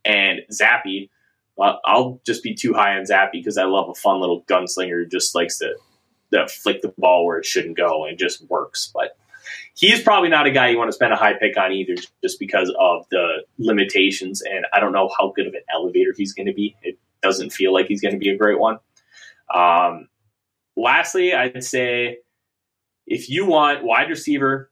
[0.05, 1.11] And Zappe,
[1.57, 5.05] well, I'll just be too high on Zappe because I love a fun little gunslinger
[5.05, 5.75] who just likes to,
[6.33, 8.91] to flick the ball where it shouldn't go and just works.
[8.93, 9.17] But
[9.75, 12.39] he's probably not a guy you want to spend a high pick on either, just
[12.39, 14.43] because of the limitations.
[14.43, 16.77] And I don't know how good of an elevator he's going to be.
[16.83, 18.79] It doesn't feel like he's going to be a great one.
[19.55, 20.09] Um,
[20.77, 22.19] lastly, I'd say
[23.07, 24.71] if you want wide receiver,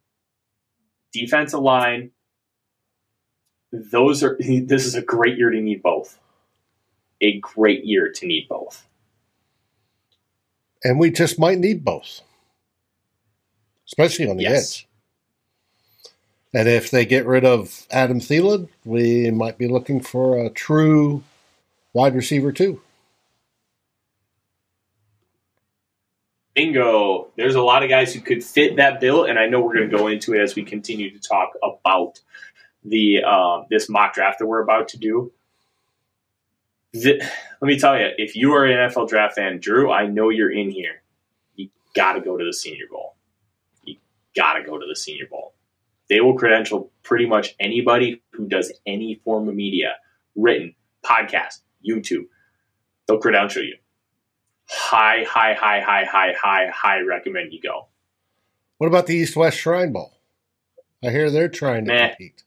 [1.13, 2.11] defensive line,
[3.73, 6.19] those are this is a great year to need both.
[7.21, 8.87] A great year to need both.
[10.85, 12.21] And we just might need both.
[13.87, 14.81] Especially on the yes.
[14.81, 14.89] edge.
[16.53, 21.25] And if they get rid of Adam Thielen, we might be looking for a true
[21.93, 22.81] wide receiver too.
[26.55, 27.29] Bingo.
[27.37, 29.91] There's a lot of guys who could fit that bill, and I know we're going
[29.91, 32.21] to go into it as we continue to talk about
[32.85, 35.33] the uh, this mock draft that we're about to do.
[36.95, 40.31] The, let me tell you, if you are an NFL draft fan, Drew, I know
[40.31, 41.03] you're in here.
[41.57, 43.17] You got to go to the Senior Bowl.
[43.85, 43.97] You
[44.37, 45.55] got to go to the Senior Bowl.
[46.09, 49.95] They will credential pretty much anybody who does any form of media,
[50.37, 52.27] written, podcast, YouTube.
[53.07, 53.77] They'll credential you.
[54.69, 57.89] High, high, high, high, high, high, high recommend you go.
[58.79, 60.13] What about the East West Shrine Bowl?
[61.03, 62.11] I hear they're trying to Man.
[62.11, 62.45] compete.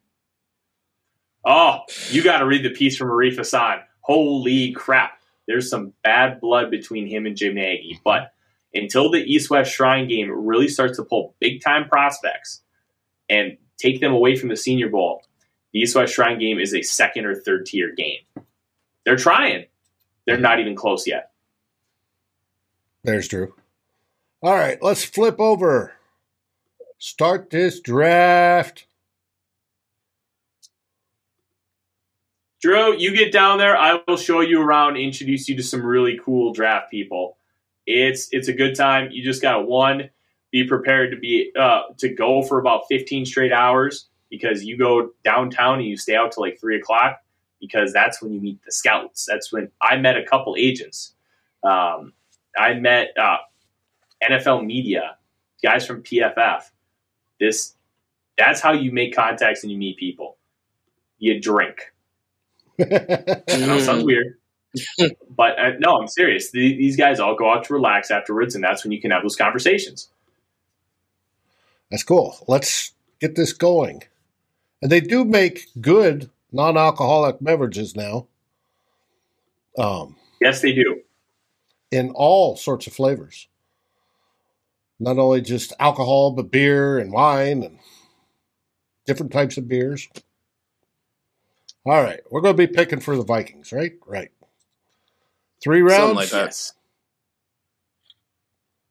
[1.46, 1.80] Oh,
[2.10, 3.80] you got to read the piece from Arif Hassan.
[4.08, 5.20] Holy crap.
[5.48, 8.00] There's some bad blood between him and Jim Nagy.
[8.06, 8.32] But
[8.74, 12.62] until the East West Shrine game really starts to pull big time prospects
[13.30, 15.24] and take them away from the Senior Bowl,
[15.74, 18.20] the East West Shrine game is a second or third tier game.
[19.06, 19.66] They're trying.
[20.26, 21.32] They're not even close yet.
[23.04, 23.54] There's Drew.
[24.42, 25.94] All right, let's flip over.
[26.98, 28.88] Start this draft.
[32.60, 33.78] Drew, you get down there.
[33.78, 37.38] I will show you around, introduce you to some really cool draft people.
[37.86, 39.10] It's it's a good time.
[39.12, 40.10] You just got one.
[40.52, 45.12] Be prepared to be uh, to go for about 15 straight hours because you go
[45.24, 47.22] downtown and you stay out till like three o'clock
[47.62, 49.26] because that's when you meet the scouts.
[49.26, 51.14] That's when I met a couple agents.
[51.64, 52.14] Um,
[52.58, 53.38] I met uh,
[54.24, 55.18] NFL media
[55.62, 56.64] guys from PFF.
[57.40, 57.76] This
[58.38, 60.38] that's how you make contacts and you meet people.
[61.20, 61.94] You drink
[63.50, 64.38] I know sounds weird,
[65.30, 66.52] but uh, no, I'm serious.
[66.52, 69.24] The, these guys all go out to relax afterwards, and that's when you can have
[69.24, 70.10] those conversations.
[71.90, 72.38] That's cool.
[72.48, 74.04] Let's get this going.
[74.82, 78.28] And they do make good non-alcoholic beverages now.
[79.78, 81.02] Um, yes, they do.
[81.92, 83.48] In all sorts of flavors.
[85.00, 87.80] Not only just alcohol, but beer and wine and
[89.06, 90.10] different types of beers.
[91.88, 93.94] All right, we're going to be picking for the Vikings, right?
[94.06, 94.30] Right.
[95.64, 95.96] Three rounds.
[95.96, 96.74] Something like that.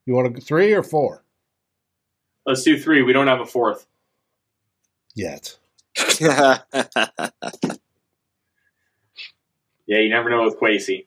[0.06, 1.22] You want to three or four?
[2.46, 3.02] Let's do three.
[3.02, 3.86] We don't have a fourth
[5.14, 5.58] yet.
[6.20, 6.58] yeah,
[9.86, 11.04] you never know with Kwesi.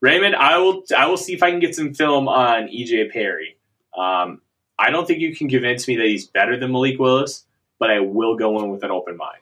[0.00, 3.58] Raymond, I will I will see if I can get some film on EJ Perry.
[3.94, 4.40] Um,
[4.78, 7.44] I don't think you can convince me that he's better than Malik Willis,
[7.78, 9.40] but I will go in with an open mind.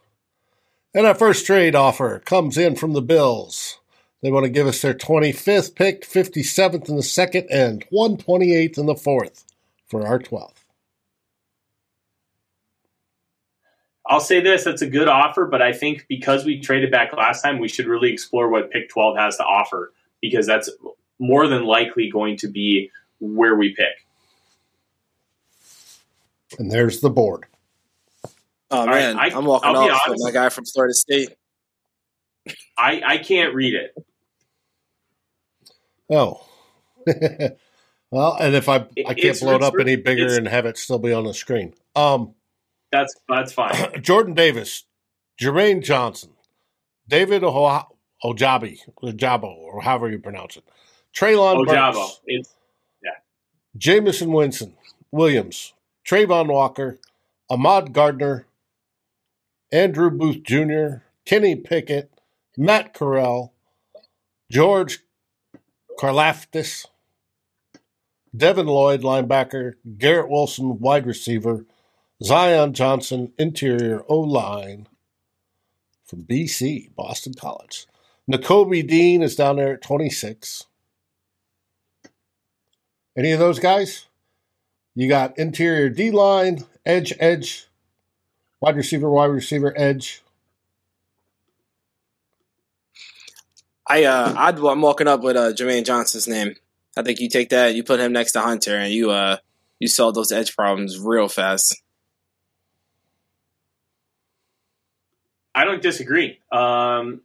[0.97, 3.81] And our first trade offer comes in from the Bills.
[4.23, 8.87] They want to give us their 25th pick, 57th in the second, and 128th in
[8.87, 9.45] the fourth
[9.87, 10.65] for our 12th.
[14.07, 17.43] I'll say this: that's a good offer, but I think because we traded back last
[17.43, 20.71] time, we should really explore what pick 12 has to offer because that's
[21.19, 24.07] more than likely going to be where we pick.
[26.59, 27.45] And there's the board.
[28.71, 31.31] Oh man, I, am walking I'll off with my guy from Florida State.
[32.77, 33.95] I I can't read it.
[36.11, 36.47] Oh.
[38.11, 40.79] well, and if I I can't it's, blow it up any bigger and have it
[40.79, 41.75] still be on the screen.
[41.95, 42.35] Um
[42.91, 43.75] that's that's fine.
[44.03, 44.85] Jordan Davis,
[45.41, 46.31] Jermaine Johnson,
[47.09, 50.65] David Ojabi, Ojabo, or however you pronounce it.
[51.15, 51.95] Treylon Ojabo.
[51.95, 52.55] Burks, it's
[53.03, 53.11] yeah.
[53.77, 54.75] Jameson Winston,
[55.13, 55.73] Williams,
[56.09, 56.99] Travon Walker,
[57.51, 58.46] Ahmad Gardner,
[59.73, 62.11] Andrew Booth Jr., Kenny Pickett,
[62.57, 63.53] Matt Corral,
[64.51, 65.01] George
[65.99, 66.87] Karlaftis,
[68.37, 71.65] Devin Lloyd, linebacker, Garrett Wilson, wide receiver,
[72.23, 74.89] Zion Johnson, interior O line
[76.05, 77.87] from BC, Boston College.
[78.31, 80.65] Nakobe Dean is down there at 26.
[83.17, 84.07] Any of those guys?
[84.95, 87.69] You got interior D line, edge, edge,
[88.61, 90.23] wide receiver, wide receiver, edge.
[93.88, 96.57] I uh, I'd, I'm walking up with uh, Jermaine Johnson's name.
[96.97, 99.37] I think you take that, you put him next to Hunter, and you uh,
[99.79, 101.83] you solve those edge problems real fast.
[105.55, 106.40] I don't disagree.
[106.53, 107.23] Um,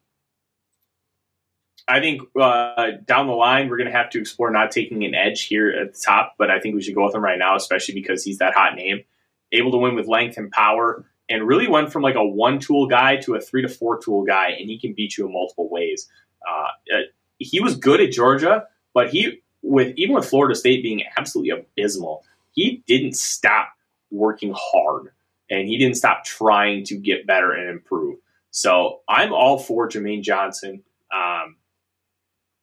[1.87, 5.13] I think uh, down the line we're going to have to explore not taking an
[5.13, 7.57] edge here at the top, but I think we should go with him right now,
[7.57, 9.03] especially because he's that hot name,
[9.51, 12.87] able to win with length and power, and really went from like a one tool
[12.87, 15.69] guy to a three to four tool guy, and he can beat you in multiple
[15.69, 16.07] ways.
[16.47, 17.01] Uh, uh,
[17.37, 22.23] he was good at Georgia, but he with even with Florida State being absolutely abysmal,
[22.51, 23.69] he didn't stop
[24.11, 25.13] working hard
[25.49, 28.19] and he didn't stop trying to get better and improve.
[28.51, 30.83] So I'm all for Jermaine Johnson.
[31.13, 31.55] Um,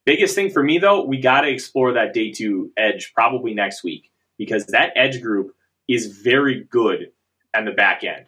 [0.04, 3.82] biggest thing for me though, we got to explore that day two edge probably next
[3.82, 5.54] week because that edge group
[5.88, 7.12] is very good
[7.56, 8.26] on the back end.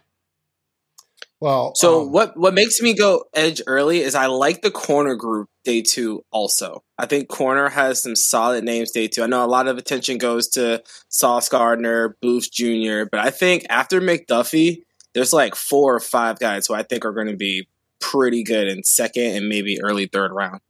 [1.41, 5.15] Well, so um, what what makes me go edge early is I like the corner
[5.15, 6.85] group day two also.
[6.99, 9.23] I think corner has some solid names day two.
[9.23, 13.65] I know a lot of attention goes to Sauce Gardner, Booth Jr., but I think
[13.71, 14.83] after McDuffie,
[15.15, 17.69] there's like four or five guys who I think are going to be
[18.01, 20.61] pretty good in second and maybe early third round.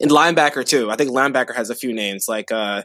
[0.00, 0.92] And linebacker too.
[0.92, 2.82] I think linebacker has a few names like uh,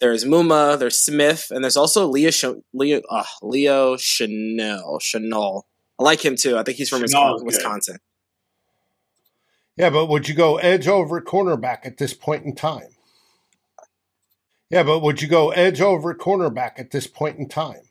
[0.00, 5.62] there's Muma, there's Smith, and there's also Leo Sh- Leo uh, Leo Chenal Chenal
[5.98, 6.58] I like him too.
[6.58, 7.98] I think he's from Wisconsin.
[9.76, 12.88] Yeah, but would you go edge over cornerback at this point in time?
[14.70, 17.82] Yeah, but would you go edge over cornerback at this point in time?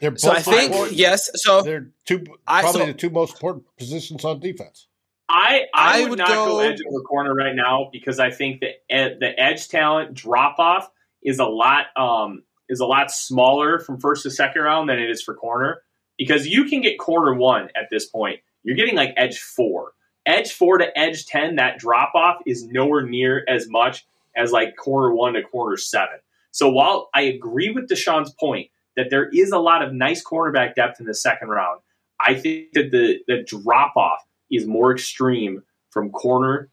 [0.00, 0.96] They're both so I think important.
[0.96, 1.30] yes.
[1.34, 4.86] So they're two I, probably so, the two most important positions on defense.
[5.28, 8.30] I I, I would, would, not go, go edge over corner right now because I
[8.30, 10.90] think that the edge talent drop off
[11.22, 15.10] is a lot um, is a lot smaller from first to second round than it
[15.10, 15.82] is for corner
[16.20, 18.40] because you can get corner one at this point.
[18.62, 19.92] You're getting like edge four.
[20.26, 24.06] Edge four to edge 10, that drop off is nowhere near as much
[24.36, 26.18] as like corner one to corner seven.
[26.50, 30.74] So while I agree with Deshaun's point that there is a lot of nice cornerback
[30.74, 31.80] depth in the second round,
[32.20, 36.68] I think that the, the drop off is more extreme from corner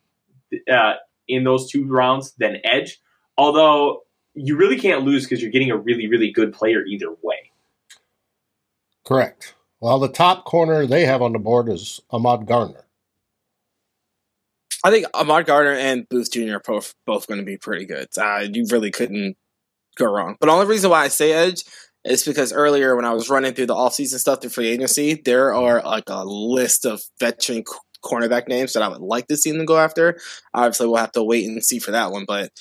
[0.69, 0.95] uh,
[1.29, 2.99] in those two rounds than edge.
[3.37, 4.01] Although
[4.33, 7.46] you really can't lose because you're getting a really, really good player either way.
[9.07, 9.55] Correct.
[9.79, 12.83] Well, the top corner they have on the board is Ahmad Gardner.
[14.83, 16.55] I think Ahmad Gardner and Booth Jr.
[16.55, 18.09] are both, both going to be pretty good.
[18.17, 19.37] Uh, you really couldn't
[19.95, 20.35] go wrong.
[20.41, 21.63] But the only reason why I say edge
[22.03, 25.53] is because earlier when I was running through the offseason stuff through free agency, there
[25.53, 27.63] are like a list of veteran
[28.03, 30.19] cornerback names that I would like to see them go after.
[30.53, 32.25] Obviously, we'll have to wait and see for that one.
[32.25, 32.51] But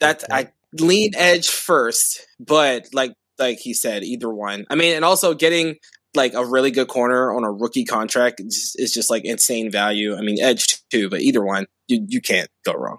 [0.00, 4.66] that I lean edge first, but like like he said, either one.
[4.70, 5.76] I mean, and also getting
[6.14, 10.16] like a really good corner on a rookie contract is, is just like insane value.
[10.16, 12.98] I mean, edge too, but either one, you you can't go wrong.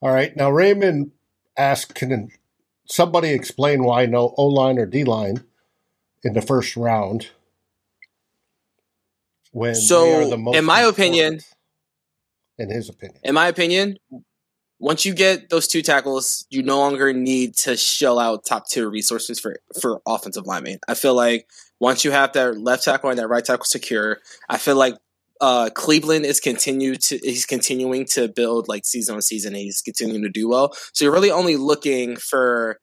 [0.00, 1.12] All right, now Raymond
[1.56, 2.28] asked, can
[2.86, 5.44] somebody explain why no O line or D line
[6.22, 7.28] in the first round?
[9.52, 11.40] When so, in my opinion,
[12.58, 13.96] in his opinion, in my opinion,
[14.78, 18.88] once you get those two tackles, you no longer need to shell out top tier
[18.88, 20.78] resources for for offensive linemen.
[20.86, 21.48] I feel like
[21.80, 24.18] once you have that left tackle and that right tackle secure,
[24.48, 24.96] I feel like
[25.40, 29.54] uh, Cleveland is continue to he's continuing to build like season on season.
[29.54, 30.74] And he's continuing to do well.
[30.92, 32.78] So you're really only looking for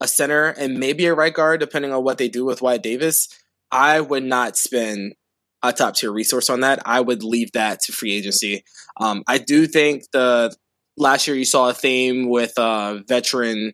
[0.00, 3.28] a center and maybe a right guard, depending on what they do with Wyatt Davis.
[3.70, 5.14] I would not spend
[5.62, 6.80] a top tier resource on that.
[6.84, 8.64] I would leave that to free agency.
[9.00, 10.54] Um, I do think the
[10.96, 13.72] last year you saw a theme with uh, veteran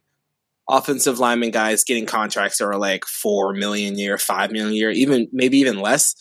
[0.68, 4.76] offensive lineman guys getting contracts that are like four million a year, five million a
[4.76, 6.14] year, even maybe even less.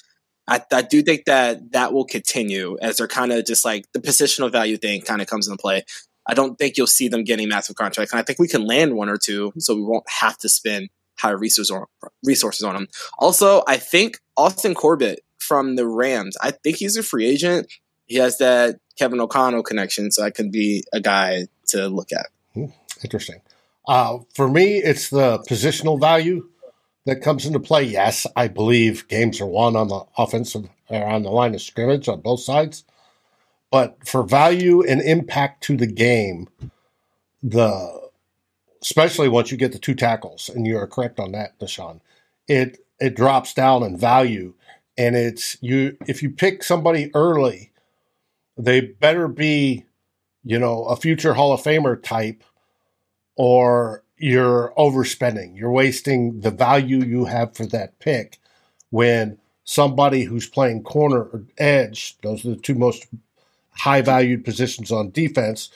[0.47, 3.99] I, I do think that that will continue as they're kind of just like the
[3.99, 5.83] positional value thing kind of comes into play.
[6.27, 8.95] I don't think you'll see them getting massive contracts, and I think we can land
[8.95, 11.85] one or two, so we won't have to spend high resources on,
[12.23, 12.87] resources on them.
[13.17, 16.37] Also, I think Austin Corbett from the Rams.
[16.41, 17.71] I think he's a free agent.
[18.05, 22.27] He has that Kevin O'Connell connection, so I could be a guy to look at.
[22.53, 22.65] Hmm,
[23.03, 23.41] interesting.
[23.87, 26.47] Uh, for me, it's the positional value
[27.07, 27.81] that comes into play.
[27.81, 32.07] Yes, I believe games are won on the offensive or on the line of scrimmage
[32.07, 32.83] on both sides.
[33.71, 36.47] But for value and impact to the game,
[37.41, 38.11] the
[38.83, 42.01] especially once you get the two tackles, and you are correct on that, Deshaun,
[42.47, 44.53] it it drops down in value.
[44.95, 47.70] And it's you if you pick somebody early,
[48.63, 49.85] they better be,
[50.43, 52.43] you know, a future Hall of Famer type
[53.35, 55.57] or you're overspending.
[55.57, 58.39] You're wasting the value you have for that pick
[58.91, 63.07] when somebody who's playing corner or edge, those are the two most
[63.71, 65.69] high valued positions on defense.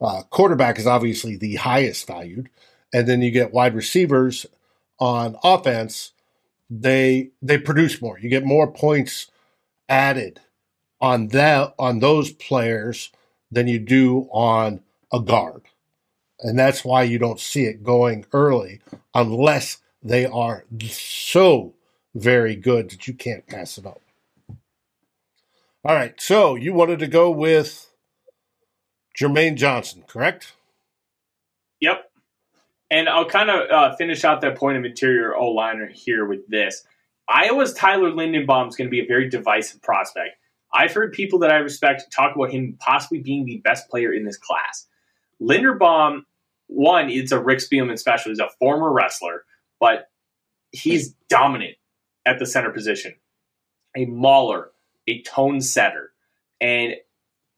[0.00, 2.50] Uh, quarterback is obviously the highest valued.
[2.92, 4.46] And then you get wide receivers
[4.98, 6.12] on offense.
[6.68, 8.18] They they produce more.
[8.18, 9.30] You get more points
[9.88, 10.40] added
[11.00, 13.10] on that on those players
[13.50, 14.80] than you do on
[15.12, 15.62] a guard.
[16.40, 18.80] And that's why you don't see it going early
[19.14, 21.74] unless they are so
[22.14, 24.00] very good that you can't pass it up.
[25.84, 26.20] All right.
[26.20, 27.90] So you wanted to go with
[29.18, 30.54] Jermaine Johnson, correct?
[31.80, 32.10] Yep.
[32.90, 36.48] And I'll kind of uh, finish out that point of interior O liner here with
[36.48, 36.84] this.
[37.28, 40.36] Iowa's Tyler Linderbaum is going to be a very divisive prospect.
[40.76, 44.24] I've heard people that I respect talk about him possibly being the best player in
[44.24, 44.86] this class.
[45.40, 46.22] Linderbaum,
[46.66, 48.30] one, it's a Rick Spielman special.
[48.30, 49.44] He's a former wrestler,
[49.80, 50.10] but
[50.72, 51.76] he's dominant
[52.26, 53.14] at the center position.
[53.96, 54.70] A mauler,
[55.06, 56.12] a tone setter.
[56.60, 56.94] And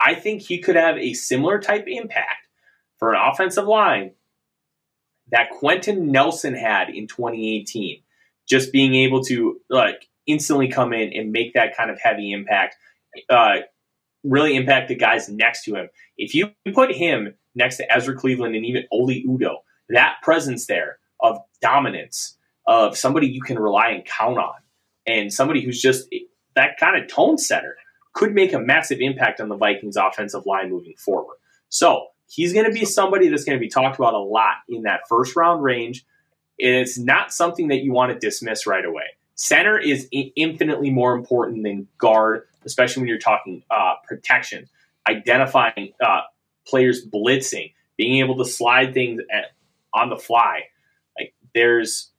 [0.00, 2.46] I think he could have a similar type impact
[2.98, 4.12] for an offensive line
[5.30, 8.02] that Quenton Nelson had in 2018.
[8.48, 12.76] Just being able to like instantly come in and make that kind of heavy impact,
[13.28, 13.56] uh,
[14.24, 15.88] really impact the guys next to him.
[16.16, 20.98] If you put him next to Ezra Cleveland and even Oli Udoh, that presence there
[21.20, 22.36] of dominance,
[22.66, 24.54] of somebody you can rely and count on,
[25.06, 26.08] and somebody who's just
[26.54, 27.76] that kind of tone setter
[28.12, 31.36] could make a massive impact on the Vikings offensive line moving forward.
[31.68, 34.82] So he's going to be somebody that's going to be talked about a lot in
[34.82, 36.04] that first round range.
[36.60, 39.04] And it's not something that you want to dismiss right away.
[39.36, 44.68] Center is infinitely more important than guard, especially when you're talking uh, protection,
[45.08, 46.22] identifying uh,
[46.66, 49.52] players blitzing, being able to slide things at,
[49.94, 50.64] on the fly.
[51.18, 52.10] Like there's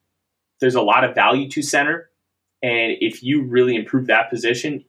[0.60, 2.10] there's a lot of value to center,
[2.62, 4.84] and if you really improve that position,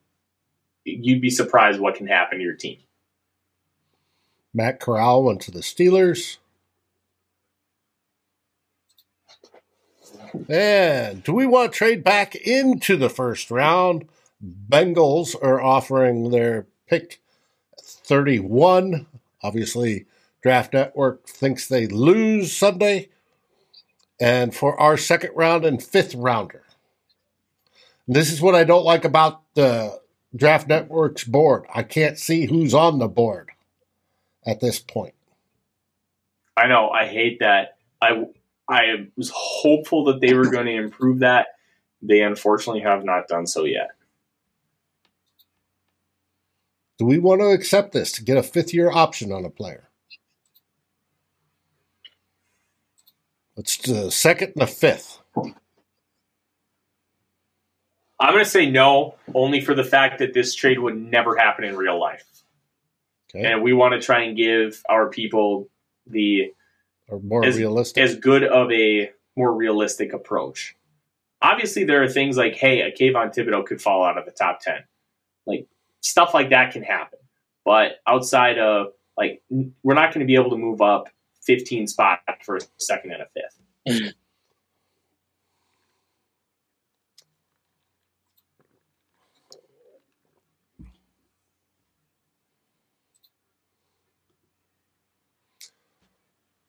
[0.83, 2.77] you'd be surprised what can happen to your team.
[4.53, 6.37] Matt Corral went to the Steelers.
[10.49, 14.07] And do we want to trade back into the first round?
[14.43, 17.21] Bengals are offering their pick
[17.79, 19.07] 31.
[19.43, 20.05] Obviously,
[20.41, 23.09] Draft Network thinks they lose Sunday.
[24.19, 26.63] And for our second round and fifth rounder.
[28.07, 29.99] This is what I don't like about the
[30.35, 31.65] Draft Network's board.
[31.73, 33.49] I can't see who's on the board
[34.45, 35.15] at this point.
[36.55, 36.89] I know.
[36.89, 37.77] I hate that.
[38.01, 38.25] I
[38.69, 41.47] I was hopeful that they were going to improve that.
[42.01, 43.91] They unfortunately have not done so yet.
[47.01, 49.89] Do we want to accept this to get a fifth year option on a player?
[53.57, 55.19] It's the second and the fifth.
[55.35, 55.55] I'm
[58.19, 61.75] going to say no, only for the fact that this trade would never happen in
[61.75, 62.23] real life.
[63.33, 63.51] Okay.
[63.51, 65.69] And we want to try and give our people
[66.05, 66.53] the
[67.07, 70.75] or more as, realistic as good of a more realistic approach.
[71.41, 74.59] Obviously, there are things like, hey, a Kayvon Thibodeaux could fall out of the top
[74.59, 74.83] ten,
[75.47, 75.65] like
[76.01, 77.19] stuff like that can happen.
[77.63, 78.87] But outside of
[79.17, 81.09] like we're not going to be able to move up
[81.43, 83.59] 15 spots for a second and a fifth.
[83.87, 84.09] Mm-hmm.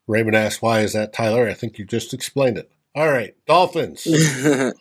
[0.08, 2.70] Raymond asked, "Why is that, Tyler?" I think you just explained it.
[2.94, 4.04] All right, Dolphins.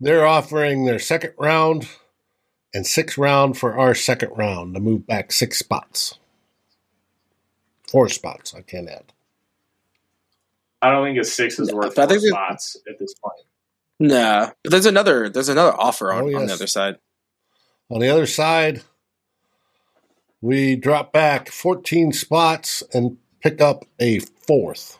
[0.00, 1.88] They're offering their second round
[2.74, 6.18] and sixth round for our second round to move back six spots,
[7.88, 8.54] four spots.
[8.54, 9.12] I can't add.
[10.80, 13.42] I don't think a six is worth I four think spots at this point.
[13.98, 16.96] nah, but there's another there's another offer on, Oh, on the other side.
[17.90, 18.82] On the other side,
[20.42, 24.98] we drop back 14 spots and pick up a fourth.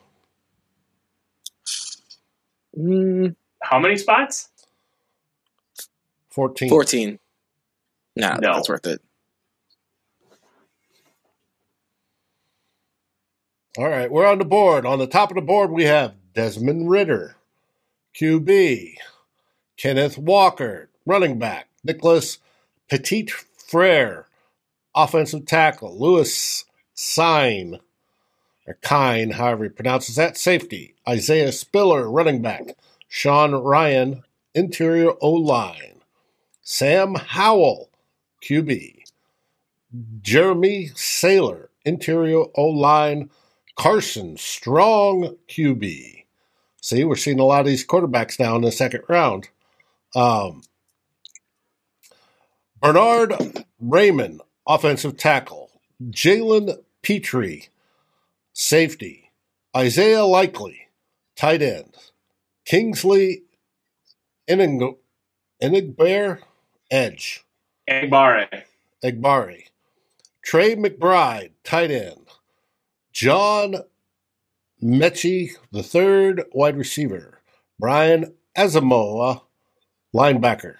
[2.76, 4.48] Mm, How many spots?
[6.30, 6.68] 14.
[6.68, 7.18] Fourteen.
[8.18, 8.54] Nah, No.
[8.54, 9.00] that's worth it.
[13.78, 14.84] All right, we're on the board.
[14.84, 17.36] On the top of the board, we have Desmond Ridder,
[18.20, 18.94] QB,
[19.76, 22.38] Kenneth Walker, running back, Nicholas
[22.90, 23.28] Petit
[23.68, 24.26] Frere,
[24.96, 26.64] offensive tackle, Lewis
[26.96, 27.78] Cine,
[28.66, 32.74] or Kine, however he pronounces that, safety, Isaiah Spiller, running back,
[33.06, 34.22] Sean Rhyan,
[34.56, 36.00] interior O line,
[36.62, 37.87] Sam Howell,
[38.42, 39.02] QB,
[40.20, 43.30] Jamaree Salyer, interior O line,
[43.76, 46.24] Carson Strong, QB.
[46.80, 49.48] See, we're seeing a lot of these quarterbacks now in the second round.
[50.14, 50.62] Um,
[52.80, 55.70] Bernhard Raimann, offensive tackle.
[56.10, 57.68] Jalen Pitre,
[58.52, 59.32] safety.
[59.76, 60.88] Isaiah Likely,
[61.36, 61.94] tight end.
[62.64, 63.42] Kingsley
[64.48, 66.40] Enagbare,
[66.90, 67.44] edge.
[67.88, 68.62] Agbare.
[69.04, 69.64] Egbari.
[70.42, 72.26] Trey McBride, tight end.
[73.12, 73.76] John
[74.82, 77.40] Metchie, the third wide receiver.
[77.78, 79.42] Brian Asamoah,
[80.14, 80.76] linebacker.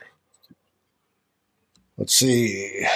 [1.97, 2.87] Let's see.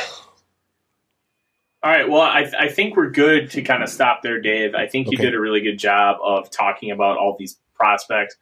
[1.83, 2.09] All right.
[2.09, 4.75] Well, I, I think we're good to kind of stop there, Dave.
[4.75, 5.25] I think you Okay.
[5.25, 8.37] did a really good job of talking about all these prospects.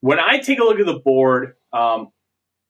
[0.00, 2.12] When I take a look at the board, um,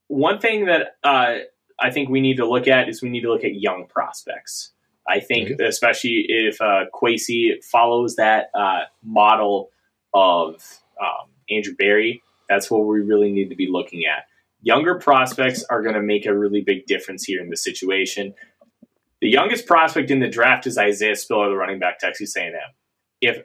[0.07, 1.37] one thing that uh,
[1.81, 4.73] I think we need to look at is we need to look at young prospects.
[5.09, 9.71] I think, especially if uh, Kwesi follows that uh, model
[10.13, 10.63] of
[11.01, 14.25] um, Andrew Berry, that's what we really need to be looking at.
[14.61, 18.35] Younger prospects are going to make a really big difference here in the situation.
[19.21, 22.53] The youngest prospect in the draft is Isaiah Spiller, the running back, Texas A&M.
[23.21, 23.45] If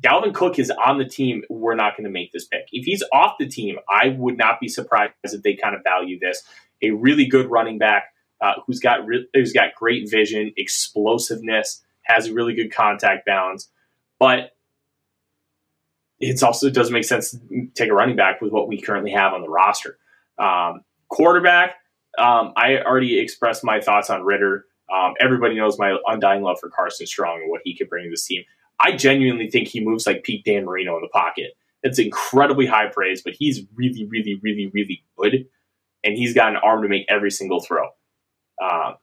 [0.00, 2.66] Dalvin Cook is on the team, we're not going to make this pick.
[2.72, 6.18] If he's off the team, I would not be surprised if they kind of value
[6.18, 6.42] this.
[6.82, 12.26] A really good running back uh, who's got re- who's got great vision, explosiveness, has
[12.26, 13.68] a really good contact balance,
[14.18, 14.50] but
[16.18, 19.32] it also doesn't make sense to take a running back with what we currently have
[19.32, 19.98] on the roster.
[20.38, 21.76] Um, quarterback,
[22.18, 24.66] um, I already expressed my thoughts on Ridder.
[24.92, 28.10] Um, everybody knows my undying love for Carson Strong and what he could bring to
[28.10, 28.44] this team.
[28.78, 31.52] I genuinely think he moves like Pete Dan Marino in the pocket.
[31.82, 35.46] It's incredibly high praise, but he's really, really, really, really good,
[36.04, 37.88] and he's got an arm to make every single throw.
[38.62, 38.96] Um,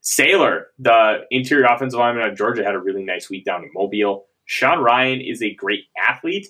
[0.00, 4.26] Salyer, the interior offensive lineman of Georgia, had a really nice week down in Mobile.
[4.44, 6.48] Sean Rhyan is a great athlete.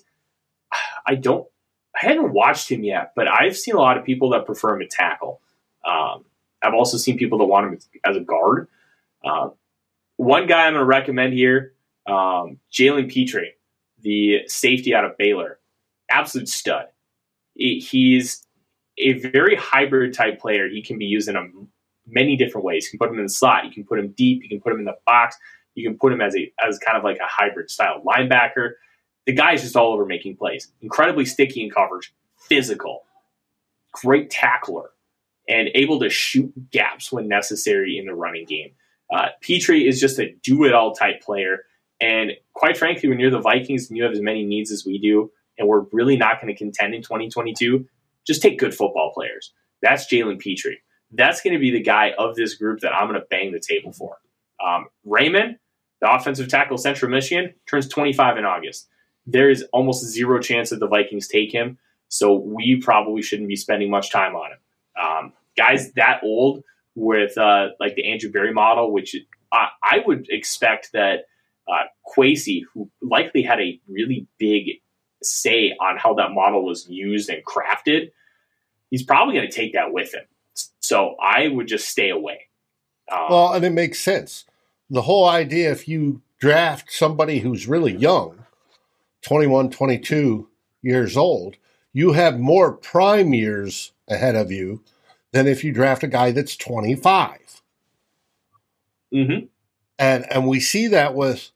[1.05, 1.47] I don't,
[1.95, 4.81] I haven't watched him yet, but I've seen a lot of people that prefer him
[4.81, 5.41] at tackle.
[5.83, 6.25] Um,
[6.61, 8.67] I've also seen people that want him as a guard.
[9.25, 9.53] Um,
[10.17, 11.73] one guy I'm going to recommend here,
[12.07, 13.55] um, Jalen Pitre,
[14.01, 15.59] the safety out of Baylor,
[16.09, 16.85] absolute stud.
[17.55, 18.45] He's
[18.97, 20.67] a very hybrid type player.
[20.67, 21.45] He can be used in a,
[22.07, 22.85] many different ways.
[22.85, 23.65] You can put him in the slot.
[23.65, 24.43] You can put him deep.
[24.43, 25.37] You can put him in the box.
[25.75, 28.71] You can put him as a as kind of like a hybrid style linebacker.
[29.25, 30.71] The guy's just all over making plays.
[30.81, 33.03] Incredibly sticky in coverage, physical,
[33.93, 34.89] great tackler,
[35.47, 38.71] and able to shoot gaps when necessary in the running game.
[39.13, 41.59] Uh, Pitre is just a do it all type player.
[41.99, 44.97] And quite frankly, when you're the Vikings and you have as many needs as we
[44.97, 47.85] do, and we're really not going to contend in 2022,
[48.25, 49.53] just take good football players.
[49.81, 50.75] That's Jalen Pitre.
[51.11, 53.59] That's going to be the guy of this group that I'm going to bang the
[53.59, 54.17] table for.
[54.65, 55.57] Um, Raimann,
[55.99, 58.87] the offensive tackle, Central Michigan, turns 25 in August.
[59.25, 63.55] There is almost zero chance that the Vikings take him, so we probably shouldn't be
[63.55, 64.57] spending much time on him.
[65.03, 66.63] Um, guys that old
[66.95, 69.15] with uh, like the Andrew Berry model, which
[69.51, 71.25] I, I would expect that
[71.67, 74.81] uh, Kwesi, who likely had a really big
[75.21, 78.11] say on how that model was used and crafted,
[78.89, 80.23] he's probably going to take that with him.
[80.79, 82.47] So I would just stay away.
[83.11, 84.45] Um, Well, and it makes sense.
[84.89, 88.45] the whole idea if you draft somebody who's really young,
[89.21, 90.49] 21, 22
[90.81, 91.55] years old,
[91.93, 94.83] you have more prime years ahead of you
[95.31, 97.61] than if you draft a guy that's 25.
[99.13, 99.45] Mm-hmm.
[99.99, 101.51] And and we see that with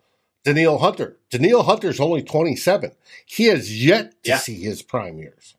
[0.45, 1.17] Danielle Hunter.
[1.31, 2.91] Danielle Hunter's only 27.
[3.25, 4.37] He has yet to Yeah.
[4.37, 5.55] see his prime years.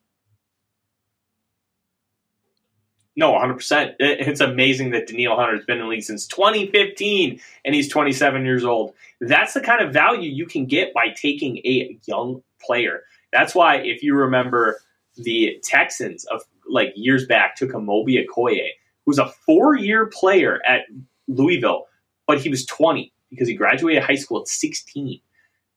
[3.19, 3.97] No, 100%.
[3.99, 8.65] It's amazing that Danielle Hunter's been in the league since 2015 and he's 27 years
[8.65, 8.95] old.
[9.21, 13.05] That's the kind of value you can get by taking a young player.
[13.33, 14.81] That's why, if you remember,
[15.17, 18.69] the Texans of like years back took Amobi Okoye,
[19.07, 20.83] who's a four year player at
[21.27, 21.87] Louisville,
[22.27, 25.21] but he was 20 because he graduated high school at 16.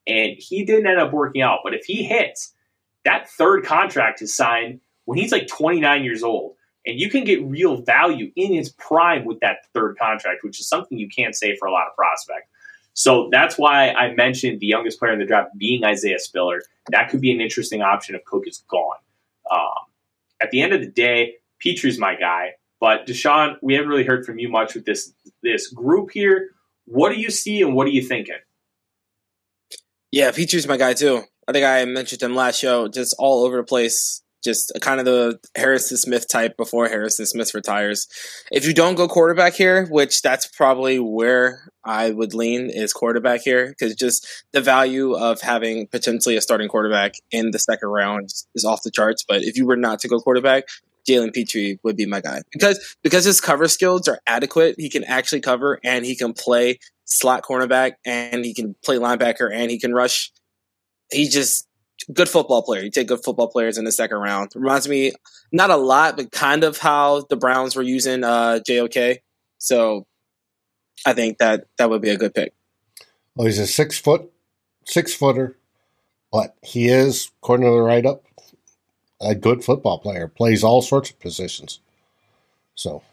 [0.07, 1.59] And he didn't end up working out.
[1.63, 2.53] But if he hits,
[3.05, 7.43] that third contract is signed when he's like 29 years old and you can get
[7.43, 11.55] real value in his prime with that third contract, which is something you can't say
[11.55, 12.47] for a lot of prospects.
[12.93, 16.61] So that's why I mentioned the youngest player in the draft being Isaiah Spiller.
[16.89, 18.97] That could be an interesting option if Cook is gone.
[19.51, 19.85] Um,
[20.41, 24.25] at the end of the day, Pitre's my guy, but Deshaun, we haven't really heard
[24.25, 26.51] from you much with this this group here.
[26.91, 28.37] What do you see and what are you thinking?
[30.11, 31.21] Yeah, Pitre's my guy too.
[31.47, 32.87] I think I mentioned him last show.
[32.87, 34.23] Just all over the place.
[34.43, 38.07] Just kind of the Harrison Smith type before Harrison Smith retires.
[38.51, 43.41] If you don't go quarterback here, which that's probably where I would lean is quarterback
[43.41, 48.29] here, because just the value of having potentially a starting quarterback in the second round
[48.55, 49.25] is off the charts.
[49.27, 50.63] But if you were not to go quarterback,
[51.09, 54.75] Jalen Pitre would be my guy because because his cover skills are adequate.
[54.77, 59.51] He can actually cover and he can play slot cornerback and he can play linebacker
[59.51, 60.31] and he can rush.
[61.11, 61.67] He's just
[62.13, 62.81] good football player.
[62.81, 64.51] You take good football players in the second round.
[64.55, 65.13] Reminds me
[65.51, 69.17] not a lot, but kind of how the Browns were using uh, JOK.
[69.57, 70.05] So
[71.05, 72.53] I think that that would be a good pick.
[73.35, 74.31] Well, he's a six foot,
[74.85, 75.57] six footer,
[76.31, 78.23] but he is, according to the write up,
[79.21, 80.27] a good football player.
[80.27, 81.79] Plays all sorts of positions.
[82.75, 83.03] So,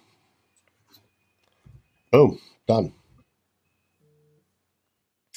[2.10, 2.92] boom, done.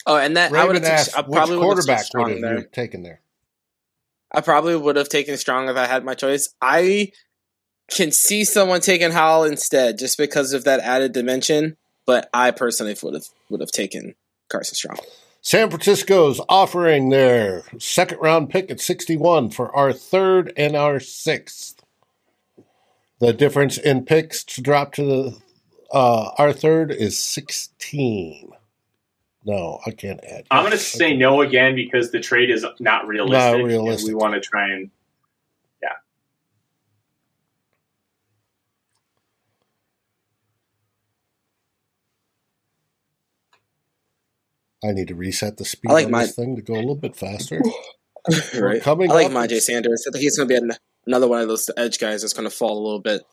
[0.05, 0.85] Oh, and that I would have.
[0.85, 3.21] asked, I which probably would have quarterback would have you taken there?
[4.31, 6.49] I probably would have taken strong if I had my choice.
[6.61, 7.11] I
[7.89, 11.77] can see someone taking Howell instead, just because of that added dimension.
[12.05, 14.15] But I personally would have would have taken
[14.49, 14.97] Carson Strong.
[15.41, 21.83] San Francisco's offering their second round pick at 61 for our third and our sixth.
[23.19, 25.37] The difference in picks to drop to the
[25.91, 28.51] uh, our third is 16.
[29.45, 30.45] No, I can't add.
[30.51, 33.39] I'm going to say no again because the trade is not realistic.
[33.39, 34.07] Not and realistic.
[34.07, 34.91] we want to try and
[44.83, 46.75] I need to reset the speed I like on my- this thing to go a
[46.75, 47.61] little bit faster.
[48.59, 48.81] right.
[48.81, 49.31] coming I like up.
[49.33, 50.05] Myjai Sanders.
[50.07, 50.75] I think he's going to be
[51.07, 53.23] another one of those edge guys that's going to fall a little bit.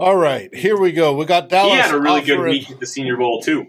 [0.00, 1.14] All right, here we go.
[1.16, 3.66] We got Dallas he had a really good week at the Senior Bowl too.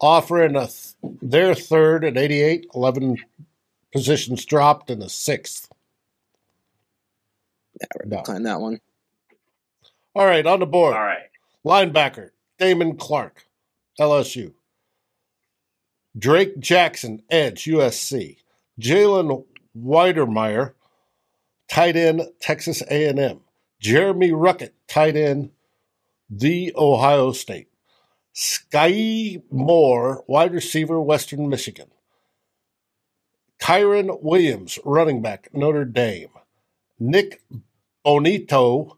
[0.00, 3.16] offering a th- their third at 88, 11
[3.92, 5.68] positions dropped in the sixth.
[7.80, 8.16] Yeah, we're No.
[8.18, 8.80] declining that one.
[10.14, 10.94] All right, on the board.
[10.96, 11.28] All right.
[11.64, 13.44] Linebacker, Damone Clark,
[14.00, 14.54] LSU.
[16.18, 18.38] Drake Jackson, Edge, USC.
[18.80, 19.44] Jalen
[19.76, 20.72] Wydermyer,
[21.68, 23.40] tight end, Texas A&M.
[23.80, 25.50] Jeremy Ruckert, tight end,
[26.30, 27.68] The Ohio State.
[28.32, 31.88] Sky Moore, wide receiver, Western Michigan.
[33.60, 36.30] Kyren Williams, running back, Notre Dame.
[36.98, 37.42] Nik
[38.04, 38.96] Bonitto,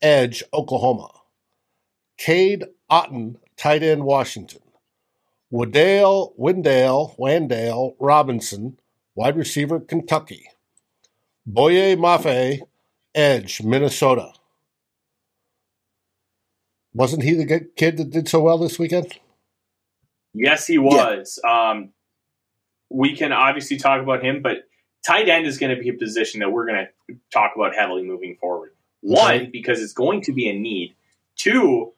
[0.00, 1.08] edge, Oklahoma.
[2.16, 4.60] Cade Otton, tight end, Washington.
[5.54, 8.76] Waddale, Wendale, Wandale Robinson,
[9.14, 10.48] wide receiver, Kentucky.
[11.46, 12.60] Boye Mafe,
[13.14, 14.32] edge, Minnesota.
[16.92, 19.18] Wasn't he the good kid that did so well this weekend?
[20.32, 21.38] Yes, he was.
[21.48, 21.90] Um,
[22.90, 24.68] we can obviously talk about him, but
[25.06, 28.02] tight end is going to be a position that we're going to talk about heavily
[28.02, 28.72] moving forward.
[29.02, 29.46] One, Okay.
[29.52, 30.94] because it's going to be a need.
[31.36, 31.92] Two,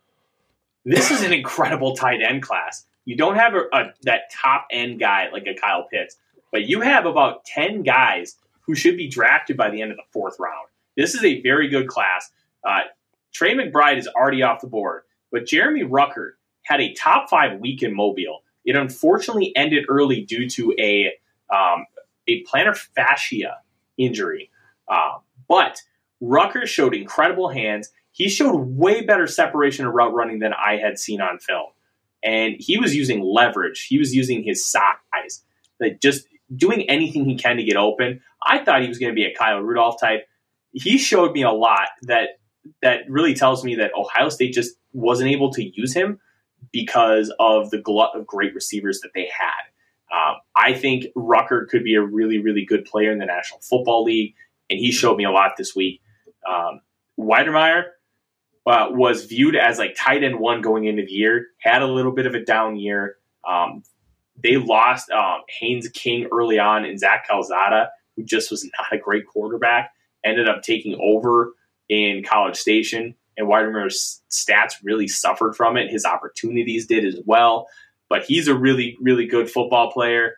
[0.85, 2.85] this is an incredible tight end class.
[3.07, 6.17] You don't have a, a, that top end guy like a Kyle Pitts,
[6.53, 10.03] but you have about 10 guys who should be drafted by the end of the
[10.13, 10.69] fourth round.
[10.97, 12.31] This is a very good class.
[12.65, 12.81] Uh,
[13.33, 16.33] Trey McBride is already off the board, but Jeremy Ruckert
[16.65, 18.43] had a top five week in Mobile.
[18.65, 21.13] It unfortunately ended early due to a
[21.55, 21.87] um,
[22.27, 23.59] a plantar fascia
[23.97, 24.51] injury.
[24.89, 25.81] Uh, but
[26.21, 27.91] Ruckert showed incredible hands.
[28.11, 31.69] He showed way better separation and route running than I had seen on film.
[32.27, 33.87] And he was using leverage.
[33.87, 35.45] He was using his size,
[35.81, 38.21] like just doing anything he can to get open.
[38.45, 40.27] I thought he was going to be a Kyle Rudolph type.
[40.73, 42.41] He showed me a lot that
[42.83, 46.19] that really tells me that Ohio State just wasn't able to use him
[46.73, 49.71] because of the glut of great receivers that they had.
[50.13, 54.05] Um, I think Ruckert could be a really, really good player in the National Football
[54.05, 54.35] League,
[54.69, 56.01] and he showed me a lot this week.
[56.49, 56.81] Um,
[57.19, 57.85] Wydermyer
[58.67, 62.13] uh, was viewed as like tight end one going into the year, had a little
[62.13, 63.17] bit of a down year.
[63.49, 63.85] Um,
[64.43, 68.99] they lost um, Haynes King early on, and Zach Calzada, who just was not a
[68.99, 69.93] great quarterback,
[70.25, 71.53] ended up taking over
[71.89, 73.15] in College Station.
[73.39, 75.91] And Wydermyer's stats really suffered from it.
[75.91, 77.69] His opportunities did as well.
[78.09, 80.37] But he's a really, really good football player.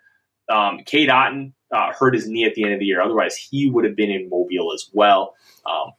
[0.49, 3.01] Um, Cade Otton uh, hurt his knee at the end of the year.
[3.01, 5.35] Otherwise, he would have been in Mobile as well.
[5.65, 5.93] Um,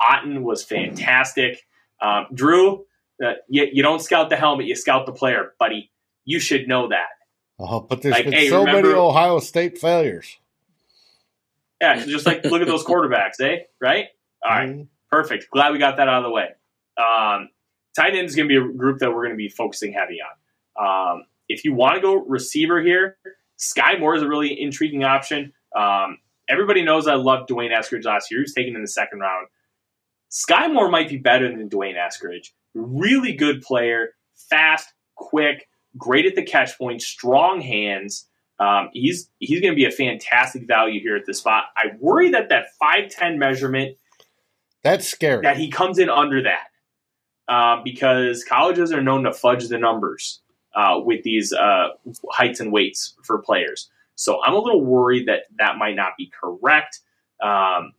[0.00, 1.64] Otton was fantastic.
[2.00, 2.84] Um, Drew,
[3.24, 5.90] uh, you, you, don't scout the helmet, you scout the player, buddy.
[6.24, 7.08] You should know that.
[7.58, 10.38] Oh, but there's like, been hey, so remember, many Ohio State failures.
[11.80, 13.64] Yeah, just like look at those quarterbacks, eh?
[13.80, 14.06] Right?
[14.42, 14.68] All right.
[14.68, 14.82] mm-hmm.
[15.10, 15.50] perfect.
[15.50, 16.48] Glad we got that out of the way.
[16.96, 17.50] Um,
[17.96, 20.18] tight end is going to be a group that we're going to be focusing heavy
[20.20, 21.12] on.
[21.16, 23.18] Um, if you want to go receiver here,
[23.56, 25.52] Sky Moore is a really intriguing option.
[25.76, 28.40] Um, everybody knows I loved D'Wayne Eskridge last year.
[28.40, 29.48] He was taken in the second round.
[30.30, 32.50] Sky Moore might be better than D'Wayne Eskridge.
[32.74, 34.14] Really good player,
[34.48, 35.68] fast, quick,
[35.98, 38.26] great at the catch point, strong hands.
[38.58, 41.64] Um, he's he's going to be a fantastic value here at the spot.
[41.76, 43.96] I worry that that five ten measurement
[44.82, 49.68] that's scary that he comes in under that um, because colleges are known to fudge
[49.68, 50.40] the numbers
[50.74, 51.88] uh, with these uh,
[52.30, 53.90] heights and weights for players.
[54.14, 57.00] So I'm a little worried that that might not be correct.
[57.42, 57.94] Um,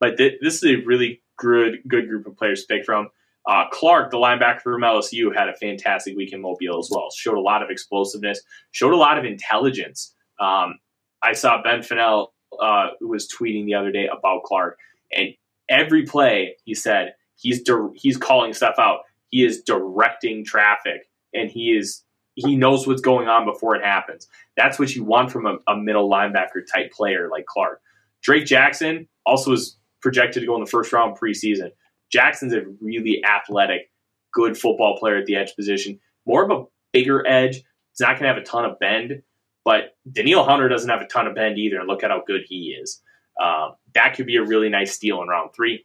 [0.00, 3.08] but th- this is a really good good group of players to pick from.
[3.48, 7.08] Uh, Clark, the linebacker from LSU, had a fantastic week in Mobile as well.
[7.14, 8.40] Showed a lot of explosiveness,
[8.72, 10.14] showed a lot of intelligence.
[10.40, 10.80] Um,
[11.22, 14.78] I saw Ben Fennell uh, was tweeting the other day about Clark,
[15.16, 15.28] and
[15.68, 19.00] every play he said he's di- he's calling stuff out.
[19.30, 22.02] He is directing traffic, and he is
[22.34, 24.28] he knows what's going on before it happens.
[24.56, 27.80] That's what you want from a, a middle linebacker type player like Clark.
[28.22, 31.70] Drake Jackson also is projected to go in the first round preseason.
[32.10, 33.90] Jackson's a really athletic,
[34.32, 35.98] good football player at the edge position.
[36.26, 37.56] More of a bigger edge.
[37.56, 39.22] He's not going to have a ton of bend,
[39.64, 41.82] but Danielle Hunter doesn't have a ton of bend either.
[41.84, 43.00] Look at how good he is.
[43.42, 45.84] Um, that could be a really nice steal in round three.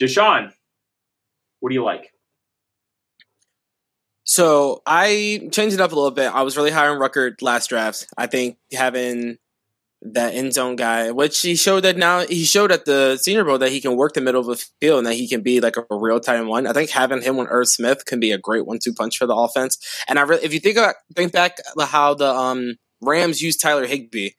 [0.00, 0.52] Deshaun,
[1.60, 2.12] what do you like?
[4.24, 6.32] So I changed it up a little bit.
[6.32, 8.06] I was really high on Ruckert last draft.
[8.16, 9.38] I think having
[10.02, 13.58] that end zone guy, which he showed that now he showed at the Senior Bowl
[13.58, 15.76] that he can work the middle of the field and that he can be like
[15.76, 16.66] a real time one.
[16.66, 19.26] I think having him with Irv Smith can be a great one two punch for
[19.26, 19.78] the offense.
[20.08, 23.86] And I really, if you think about, think back how the um, Rams used Tyler
[23.86, 24.30] Higbee.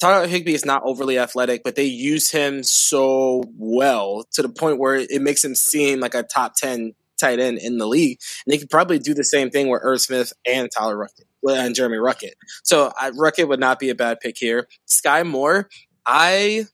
[0.00, 4.78] Tyler Higbee is not overly athletic, but they use him so well to the point
[4.78, 8.18] where it makes him seem like a top ten tight end in the league.
[8.44, 11.74] And they could probably do the same thing with Irv Smith and Tyler Ruckert and
[11.74, 12.34] Jeremy Ruckert.
[12.62, 14.68] So I, Ruckert would not be a bad pick here.
[14.86, 15.68] Sky Moore,
[16.06, 16.66] I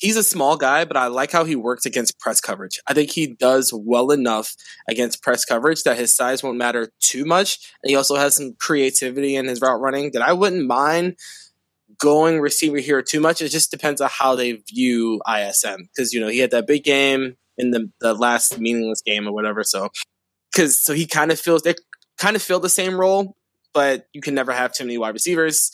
[0.00, 2.80] he's a small guy, but I like how he works against press coverage.
[2.86, 4.56] I think he does well enough
[4.88, 7.58] against press coverage that his size won't matter too much.
[7.82, 11.16] And he also has some creativity in his route running that I wouldn't mind
[11.98, 13.42] going receiver here too much.
[13.42, 16.82] It just depends on how they view ISM because you know he had that big
[16.82, 19.62] game in the, the last meaningless game or whatever.
[19.62, 19.90] So
[20.50, 21.74] because so he kind of feels they
[22.18, 23.36] kind of fill the same role
[23.72, 25.70] but you can never have too many wide receivers.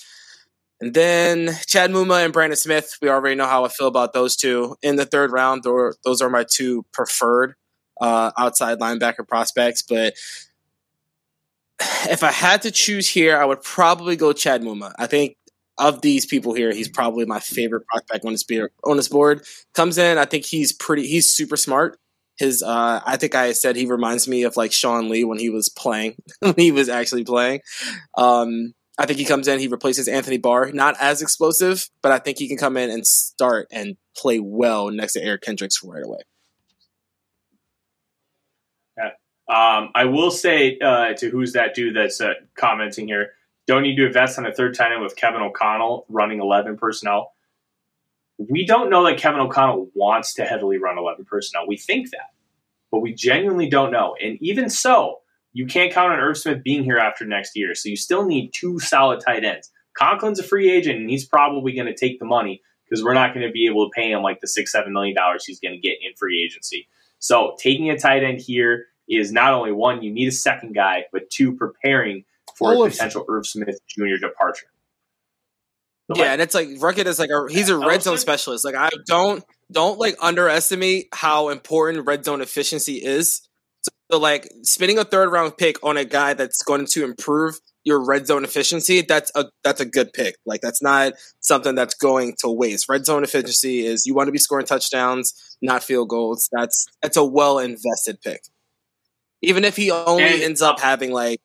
[0.80, 4.36] And then Chad Muma and Brandon Smith, we already know how I feel about those
[4.36, 4.76] two.
[4.82, 7.54] In the third round, those are my two preferred
[8.00, 9.82] uh, outside linebacker prospects.
[9.82, 10.14] But
[11.80, 14.92] if I had to choose here, I would probably go Chad Muma.
[14.98, 15.36] I think
[15.78, 18.44] of these people here, he's probably my favorite prospect on this,
[18.84, 19.44] on this board.
[19.74, 21.98] Comes in, I think he's pretty, he's super smart
[22.38, 25.50] his uh, I think I said he reminds me of like Sean Lee when he
[25.50, 27.60] was playing when he was actually playing.
[28.16, 32.18] Um, I think he comes in, he replaces Anthony Barr, not as explosive, but I
[32.18, 36.02] think he can come in and start and play well next to Eric Kendricks right
[36.02, 36.20] away.
[38.96, 39.10] Yeah.
[39.48, 43.32] Um, I will say uh, to who's that dude that's uh, commenting here,
[43.66, 47.35] don't need to invest on a third tight end with Kevin O'Connell running 11 personnel
[48.38, 51.66] we don't know that Kevin O'Connell wants to heavily run 11 personnel.
[51.66, 52.30] We think that,
[52.90, 54.14] but we genuinely don't know.
[54.22, 55.20] And even so,
[55.52, 57.74] you can't count on Irv Smith being here after next year.
[57.74, 59.70] So you still need two solid tight ends.
[59.98, 63.32] Conklin's a free agent, and he's probably going to take the money because we're not
[63.32, 65.74] going to be able to pay him like the six, seven million dollars he's going
[65.74, 66.88] to get in free agency.
[67.18, 71.04] So taking a tight end here is not only one, you need a second guy,
[71.12, 72.24] but two, preparing
[72.56, 74.16] for a potential Irv Smith Jr.
[74.20, 74.66] departure.
[76.14, 78.64] Yeah, and it's like Ruckert is like a he's a red zone specialist.
[78.64, 83.42] Like I don't don't like underestimate how important red zone efficiency is.
[84.10, 88.04] So like spending a third round pick on a guy that's going to improve your
[88.04, 90.36] red zone efficiency, that's a that's a good pick.
[90.44, 92.88] Like that's not something that's going to waste.
[92.88, 96.48] Red zone efficiency is you want to be scoring touchdowns, not field goals.
[96.52, 98.42] That's that's a well invested pick.
[99.40, 101.40] Even if he only and, ends up having like,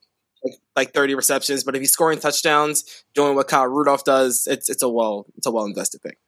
[0.76, 4.68] like like 30 receptions, but if he's scoring touchdowns, doing what Kyle Rudolph does, it's
[4.68, 6.18] it's a well it's a well invested pick.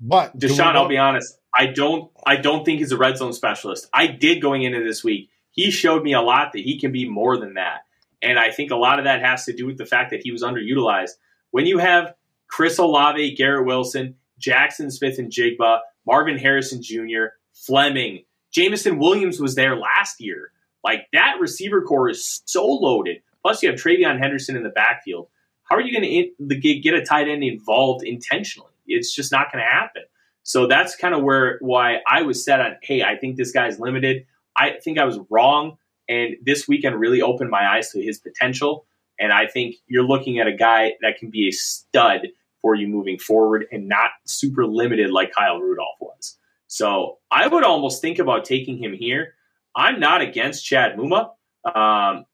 [0.00, 3.88] But Deshaun, I'll be honest, I don't I don't think he's a red zone specialist.
[3.92, 5.30] I did going into this week.
[5.50, 7.80] He showed me a lot that he can be more than that.
[8.22, 10.32] And I think a lot of that has to do with the fact that he
[10.32, 11.12] was underutilized.
[11.50, 12.14] When you have
[12.48, 20.20] Chris Olave, Garrett Wilson, Jaxon Smith-Njigba, Marvin Harrison Jr., Fleming, Jameson Williams was there last
[20.20, 20.50] year.
[20.84, 23.22] Like that receiver core is so loaded.
[23.42, 25.28] Plus, you have TreVeyon Henderson in the backfield.
[25.64, 28.70] How are you going to get a tight end involved intentionally?
[28.86, 30.02] It's just not going to happen.
[30.44, 32.76] So that's kind of where why I was set on.
[32.82, 34.26] Hey, I think this guy's limited.
[34.56, 35.76] I think I was wrong,
[36.08, 38.86] and this weekend really opened my eyes to his potential.
[39.18, 42.28] And I think you're looking at a guy that can be a stud
[42.62, 46.38] for you moving forward, and not super limited like Kyle Rudolph was.
[46.68, 49.34] So I would almost think about taking him here.
[49.76, 51.30] I'm not against Chad Muma.
[51.64, 52.24] Um,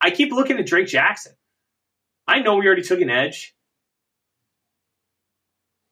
[0.00, 1.32] I keep looking at Drake Jackson.
[2.26, 3.56] I know we already took an edge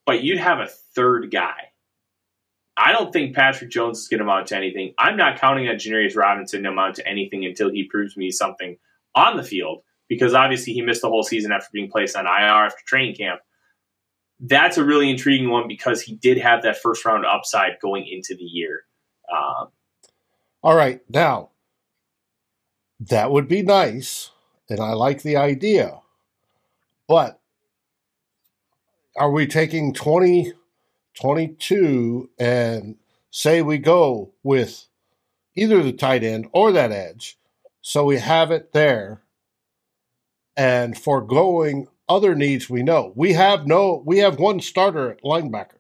[0.07, 1.71] but you'd have a third guy.
[2.77, 4.95] I don't think Patrick Jones is going to amount to anything.
[4.99, 8.77] I'm not counting on Janarius Robinson to amount to anything until he proves me something
[9.15, 12.67] on the field, because obviously he missed the whole season after being placed on IR
[12.67, 13.41] after training camp.
[14.41, 18.35] That's a really intriguing one because he did have that first round upside going into
[18.35, 18.83] the year.
[19.33, 19.69] Um,
[20.63, 21.51] All right, now
[23.01, 24.31] that would be nice,
[24.69, 26.01] and I like the idea,
[27.07, 27.41] but
[29.17, 30.53] are we taking 20,
[31.15, 32.97] 22 and
[33.31, 34.87] say we go with
[35.55, 37.39] either the tight end or that edge,
[37.81, 39.23] so we have it there,
[40.57, 43.13] and foregoing other needs we know.
[43.15, 45.79] We have no, we have one starter at linebacker.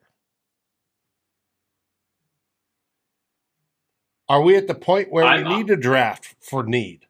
[4.28, 7.06] Are we at the point where I'm, we need to draft for need?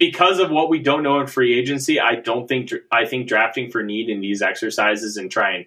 [0.00, 3.70] because of what we don't know in free agency, I don't think I think drafting
[3.70, 5.66] for need in these exercises and try and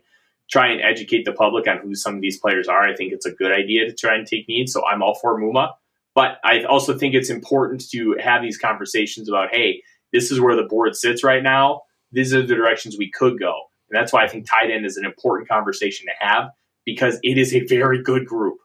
[0.52, 2.82] try and educate the public on who some of these players are.
[2.82, 4.68] I think it's a good idea to try and take need.
[4.68, 5.74] So I'm all for Muma,
[6.16, 10.56] but I also think it's important to have these conversations about, hey, this is where
[10.56, 11.84] the board sits right now.
[12.12, 13.54] These are the directions we could go,
[13.90, 16.50] and that's why I think tight end is an important conversation to have
[16.86, 18.58] because it is a very good group,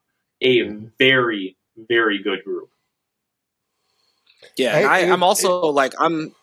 [0.42, 0.62] a
[0.98, 2.70] very very good group.
[4.56, 6.34] Yeah, I, am also it, like I'm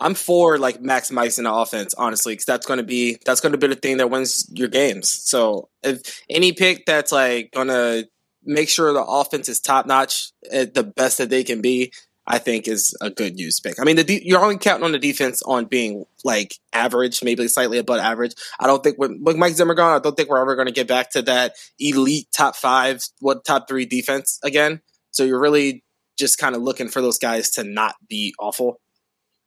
[0.00, 3.58] I'm for like maximizing the offense, honestly, because that's going to be that's going to
[3.58, 5.08] be the thing that wins your games.
[5.08, 8.08] So if any pick that's like going to
[8.44, 11.92] make sure the offense is top notch at eh, the best that they can be,
[12.30, 13.80] I think is a good use pick.
[13.80, 17.78] I mean, de- you're only counting on the defense on being like average, maybe slightly
[17.78, 18.34] above average.
[18.60, 20.86] I don't think with Mike Zimmer gone, I don't think we're ever going to get
[20.86, 24.82] back to that elite top five, what top three defense again.
[25.10, 25.84] So you're really
[26.18, 28.78] just kind of looking for those guys to not be awful.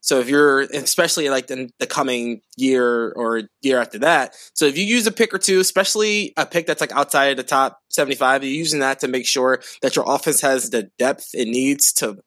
[0.02, 4.76] So if you're, especially like in the coming year or year after that, so if
[4.76, 7.80] you use a pick or two, especially a pick that's like outside of the top
[7.90, 11.94] 75, you're using that to make sure that your offense has the depth it needs
[11.94, 12.18] to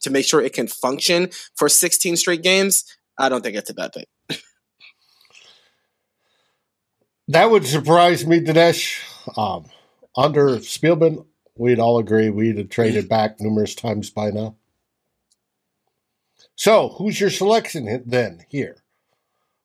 [0.00, 2.84] to make sure it can function for 16 straight games.
[3.18, 4.08] I don't think it's a bad pick.
[7.28, 8.98] that would surprise me, Dinesh.
[9.36, 9.66] Um,
[10.16, 14.56] under Spielman, we'd all agree we'd have traded back numerous times by now.
[16.56, 18.76] So, who's your selection then here?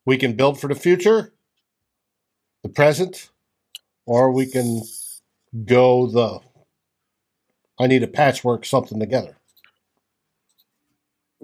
[0.06, 1.34] We can build for the future,
[2.64, 3.30] the present,
[4.06, 4.82] or we can
[5.66, 6.40] go the
[7.80, 9.38] I need a patchwork something together.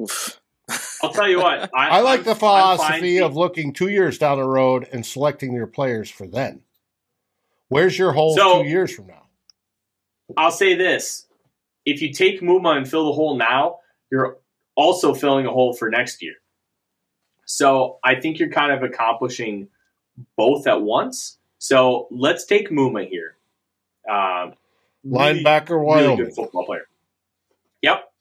[0.01, 0.39] Oof.
[1.03, 1.69] I'll tell you what.
[1.75, 5.53] I, I like I'm, the philosophy of looking two years down the road and selecting
[5.53, 6.61] your players for then.
[7.67, 9.23] Where's your hole so, two years from now?
[10.37, 11.27] I'll say this:
[11.85, 13.79] if you take Muma and fill the hole now,
[14.11, 14.37] you're
[14.75, 16.35] also filling a hole for next year.
[17.45, 19.67] So I think you're kind of accomplishing
[20.37, 21.37] both at once.
[21.59, 23.35] So let's take Muma here.
[24.09, 24.53] Um,
[25.05, 26.17] Linebacker, really, Wyoming.
[26.17, 26.87] Really good football player.
[27.81, 28.11] Yep.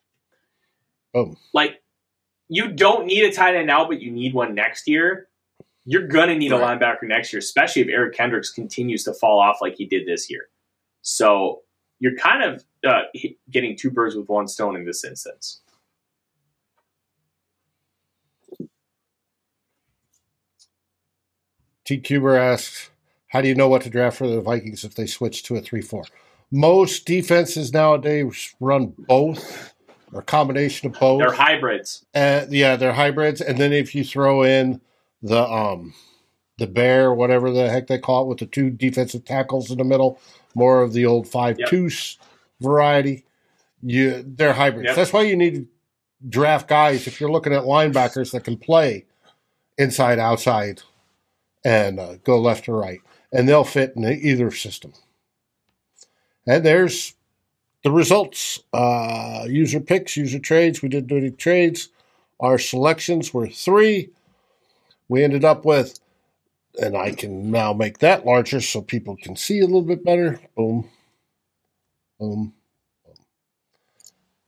[1.14, 1.36] Oh.
[1.52, 1.82] Like,
[2.48, 5.28] you don't need a tight end now, but you need one next year.
[5.84, 6.60] You're going to need right.
[6.60, 10.06] a linebacker next year, especially if Eric Kendricks continues to fall off like he did
[10.06, 10.48] this year.
[11.00, 11.62] So
[11.98, 13.02] you're kind of uh,
[13.50, 15.60] getting two birds with one stone in this instance.
[21.96, 22.02] T.
[22.02, 22.90] Cuber asks,
[23.28, 25.60] "How do you know what to draft for the Vikings if they switch to a
[25.60, 26.04] three-four?
[26.50, 29.74] Most defenses nowadays run both
[30.12, 31.20] or a combination of both.
[31.20, 32.04] They're hybrids.
[32.14, 33.40] Uh, yeah, they're hybrids.
[33.40, 34.80] And then if you throw in
[35.22, 35.94] the um
[36.58, 39.84] the bear, whatever the heck they call it, with the two defensive tackles in the
[39.84, 40.18] middle,
[40.54, 41.68] more of the old five Yep.
[41.68, 41.90] two
[42.60, 43.24] variety.
[43.82, 44.88] You they're hybrids.
[44.88, 44.96] Yep.
[44.96, 45.66] That's why you need to
[46.28, 49.06] draft guys if you're looking at linebackers that can play
[49.78, 50.82] inside, outside,
[51.64, 53.00] and uh, go left or right,
[53.32, 54.92] and they'll fit in either system.
[56.46, 57.14] And there's
[57.82, 58.60] the results.
[58.72, 60.82] Uh, user picks, user trades.
[60.82, 61.88] We did dirty trades.
[62.40, 64.10] Our selections were three.
[65.08, 65.98] We ended up with,
[66.80, 70.40] and I can now make that larger so people can see a little bit better.
[70.56, 70.88] Boom.
[72.18, 72.30] Boom.
[73.04, 73.14] boom.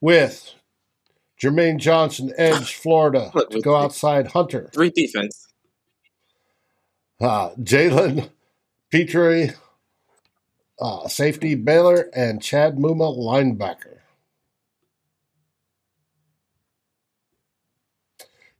[0.00, 0.54] With
[1.40, 4.70] Jermaine Johnson, Edge, Florida, to go outside Hunter.
[4.72, 5.48] Three defense.
[7.24, 8.28] Uh, Jalen
[8.90, 9.54] Pitre,
[10.78, 14.00] uh, safety Baylor, and Chad Muma, linebacker.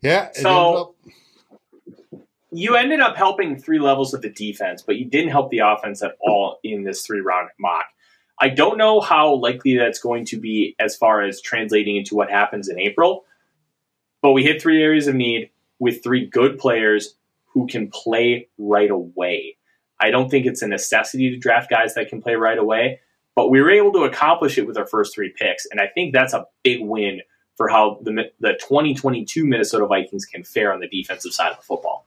[0.01, 0.95] Yeah, So-
[2.12, 5.59] ended You ended up helping three levels of the defense, but you didn't help the
[5.59, 7.85] offense at all in this three round mock.
[8.39, 12.31] I don't know how likely that's going to be as far as translating into what
[12.31, 13.27] happens in April,
[14.23, 17.17] but we hit three areas of need with three good players
[17.55, 19.57] who can play right away.
[20.01, 23.01] I don't think it's a necessity to draft guys that can play right away,
[23.35, 26.13] but we were able to accomplish it with our first three picks, and I think
[26.13, 27.23] that's a big win
[27.57, 31.63] for how the the 2022 Minnesota Vikings can fare on the defensive side of the
[31.63, 32.07] football.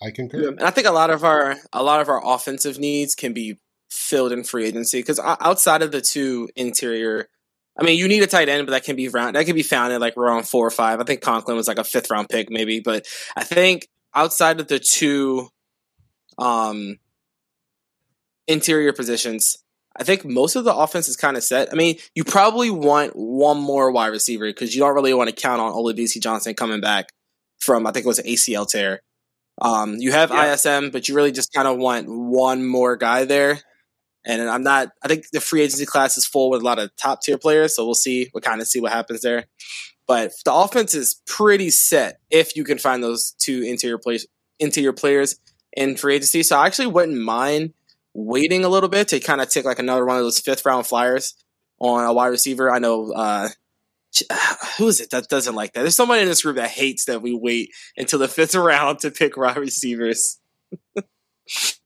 [0.00, 0.42] I concur.
[0.42, 3.32] Yeah, and I think a lot of our a lot of our offensive needs can
[3.32, 3.58] be
[3.90, 7.28] filled in free agency because outside of the two interior,
[7.76, 9.62] I mean, you need a tight end, but that can be round that can be
[9.62, 11.00] found in like round four or five.
[11.00, 13.06] I think Conklin was like a fifth round pick, maybe, but
[13.36, 15.48] I think outside of the two
[16.38, 16.98] um
[18.46, 19.56] interior positions,
[19.96, 21.72] I think most of the offense is kind of set.
[21.72, 25.36] I mean, you probably want one more wide receiver because you don't really want to
[25.36, 27.08] count on Olabisi Johnson coming back
[27.58, 29.00] from I think it was an ACL tear.
[29.60, 30.52] Um, you have Yeah.
[30.52, 33.60] ISM, but you really just kind of want one more guy there.
[34.26, 34.90] And I'm not.
[35.02, 37.76] I think the free agency class is full with a lot of top tier players,
[37.76, 38.30] so we'll see.
[38.32, 39.46] We'll kind of see what happens there.
[40.06, 44.26] But the offense is pretty set if you can find those two interior players,
[44.58, 45.36] interior players
[45.72, 46.42] in free agency.
[46.42, 47.74] So I actually wouldn't mind
[48.14, 50.86] waiting a little bit to kind of take like another one of those fifth round
[50.86, 51.34] flyers
[51.78, 52.70] on a wide receiver.
[52.70, 53.48] I know uh,
[54.78, 55.82] who is it that doesn't like that?
[55.82, 59.10] There's somebody in this group that hates that we wait until the fifth round to
[59.10, 60.38] pick wide receivers.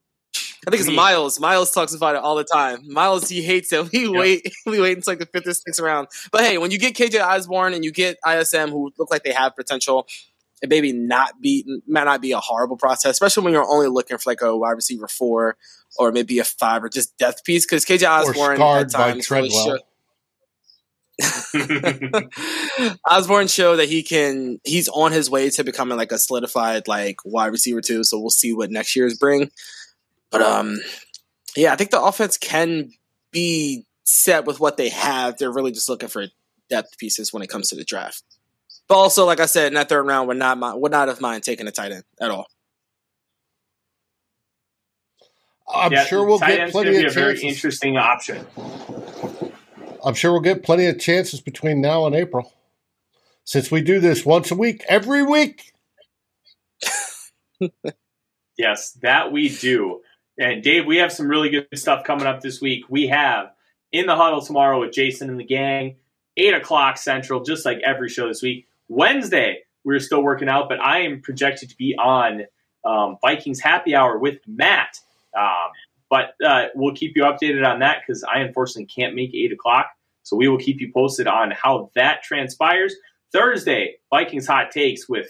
[0.69, 1.41] I think it's Miles.
[1.41, 2.93] Miles talks about it all the time.
[2.93, 3.91] Miles, he hates it.
[3.93, 4.53] we wait.
[4.67, 6.09] We wait until like the fifth or sixth round.
[6.31, 9.33] But hey, when you get KJ Osborne and you get ISM, who look like they
[9.33, 10.07] have potential,
[10.61, 14.19] it maybe not be might not be a horrible process, especially when you're only looking
[14.19, 15.57] for like a wide receiver four
[15.97, 17.65] or maybe a five or just depth piece.
[17.65, 19.79] Because KJ or Osborne scarred at by times really Treadwell.
[23.11, 24.61] Osborne showed that he can.
[24.65, 28.05] He's on his way to becoming like a solidified like wide receiver too.
[28.05, 29.51] So we'll see what next year's bring.
[30.31, 30.79] But um,
[31.57, 32.91] yeah, I think the offense can
[33.33, 35.39] be set with what they have.
[35.39, 36.27] They're really just looking for
[36.69, 38.23] depth pieces when it comes to the draft.
[38.89, 41.21] But also, like I said, in that third round, would not mi- would not have
[41.21, 42.47] mind taking a tight end at all.
[45.73, 48.47] I'm Yeah, sure we'll get plenty be of a very interesting option.
[50.05, 52.53] I'm sure we'll get plenty of chances between now and April.
[53.45, 55.73] Since we do this once a week, every week.
[58.59, 60.01] Yes, that we do.
[60.39, 62.85] And Dave, we have some really good stuff coming up this week.
[62.89, 63.51] We have
[63.91, 65.97] in the huddle tomorrow with Jason and the gang,
[66.37, 68.69] eight o'clock central, just like every show this week.
[68.89, 72.43] Wednesday, we're still working out, but I am projected to be on
[72.85, 75.01] um, Vikings Happy Hour with Matt.
[75.37, 75.71] Um,
[76.09, 79.91] but uh, we'll keep you updated on that because I unfortunately can't make eight o'clock.
[80.23, 82.95] So we will keep you posted on how that transpires.
[83.33, 85.29] Thursday, Vikings hot takes with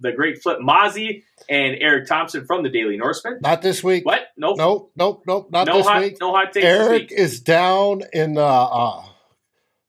[0.00, 3.38] the great Flip Mozzie and Eric Thompson from the Daily Norseman.
[3.42, 4.04] Not this week.
[4.04, 4.20] What?
[4.36, 4.58] Nope.
[4.58, 5.48] Nope, nope, nope.
[5.50, 6.16] Not no this hot, week.
[6.20, 7.12] no hot takes this Eric week.
[7.12, 9.02] is down in the uh,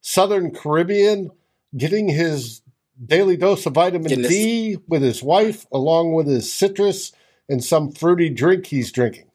[0.00, 1.30] Southern Caribbean
[1.76, 2.62] getting his
[3.04, 7.12] daily dose of vitamin Getting this- D with his wife, along with his citrus
[7.48, 9.26] and some fruity drink he's drinking.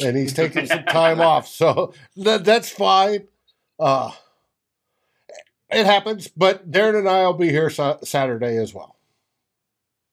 [0.00, 1.46] And he's taking some time off.
[1.48, 3.28] So that, that's fine.
[3.78, 4.10] Uh,
[5.76, 8.96] it happens, but Darren and I will be here sa- Saturday as well.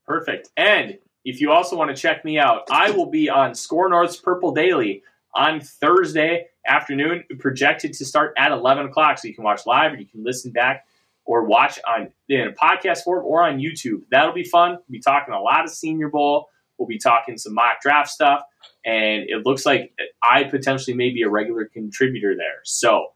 [0.05, 0.49] Perfect.
[0.57, 4.17] And if you also want to check me out, I will be on SKOR North's
[4.17, 5.03] Purple Daily
[5.33, 9.17] on Thursday afternoon, projected to start at 11 o'clock.
[9.17, 10.85] So you can watch live or you can listen back
[11.25, 14.01] or watch on in a podcast form or on YouTube.
[14.11, 14.71] That'll be fun.
[14.71, 16.49] We'll be talking a lot of Senior Bowl.
[16.77, 18.41] We'll be talking some mock draft stuff.
[18.85, 22.59] And it looks like I potentially may be a regular contributor there.
[22.65, 23.07] So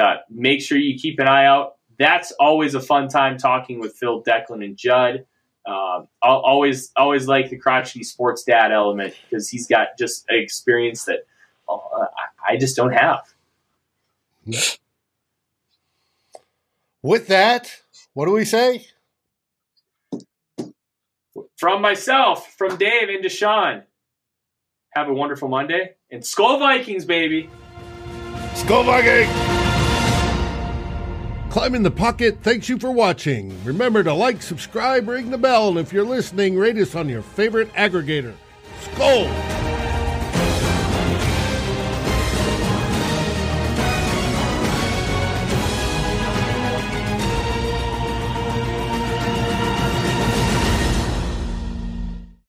[0.00, 1.76] uh, make sure you keep an eye out.
[1.98, 5.26] That's always a fun time talking with Phil, Declan, and Judd.
[5.66, 11.04] I'll always always like the crotchety sports dad element because he's got just an experience
[11.04, 11.26] that
[11.68, 12.06] uh,
[12.48, 13.34] I just don't have.
[17.02, 17.82] With that,
[18.14, 18.86] what do we say?
[21.56, 23.82] From myself, from Dave and Deshaun,
[24.94, 27.50] have a wonderful Monday and Skol Vikings, baby.
[28.54, 29.61] Skol Vikings!
[31.52, 33.54] Climb in the Pocket thanks you for watching.
[33.62, 37.20] Remember to like, subscribe, ring the bell, and if you're listening, rate us on your
[37.20, 38.32] favorite aggregator.
[38.80, 39.61] Skol!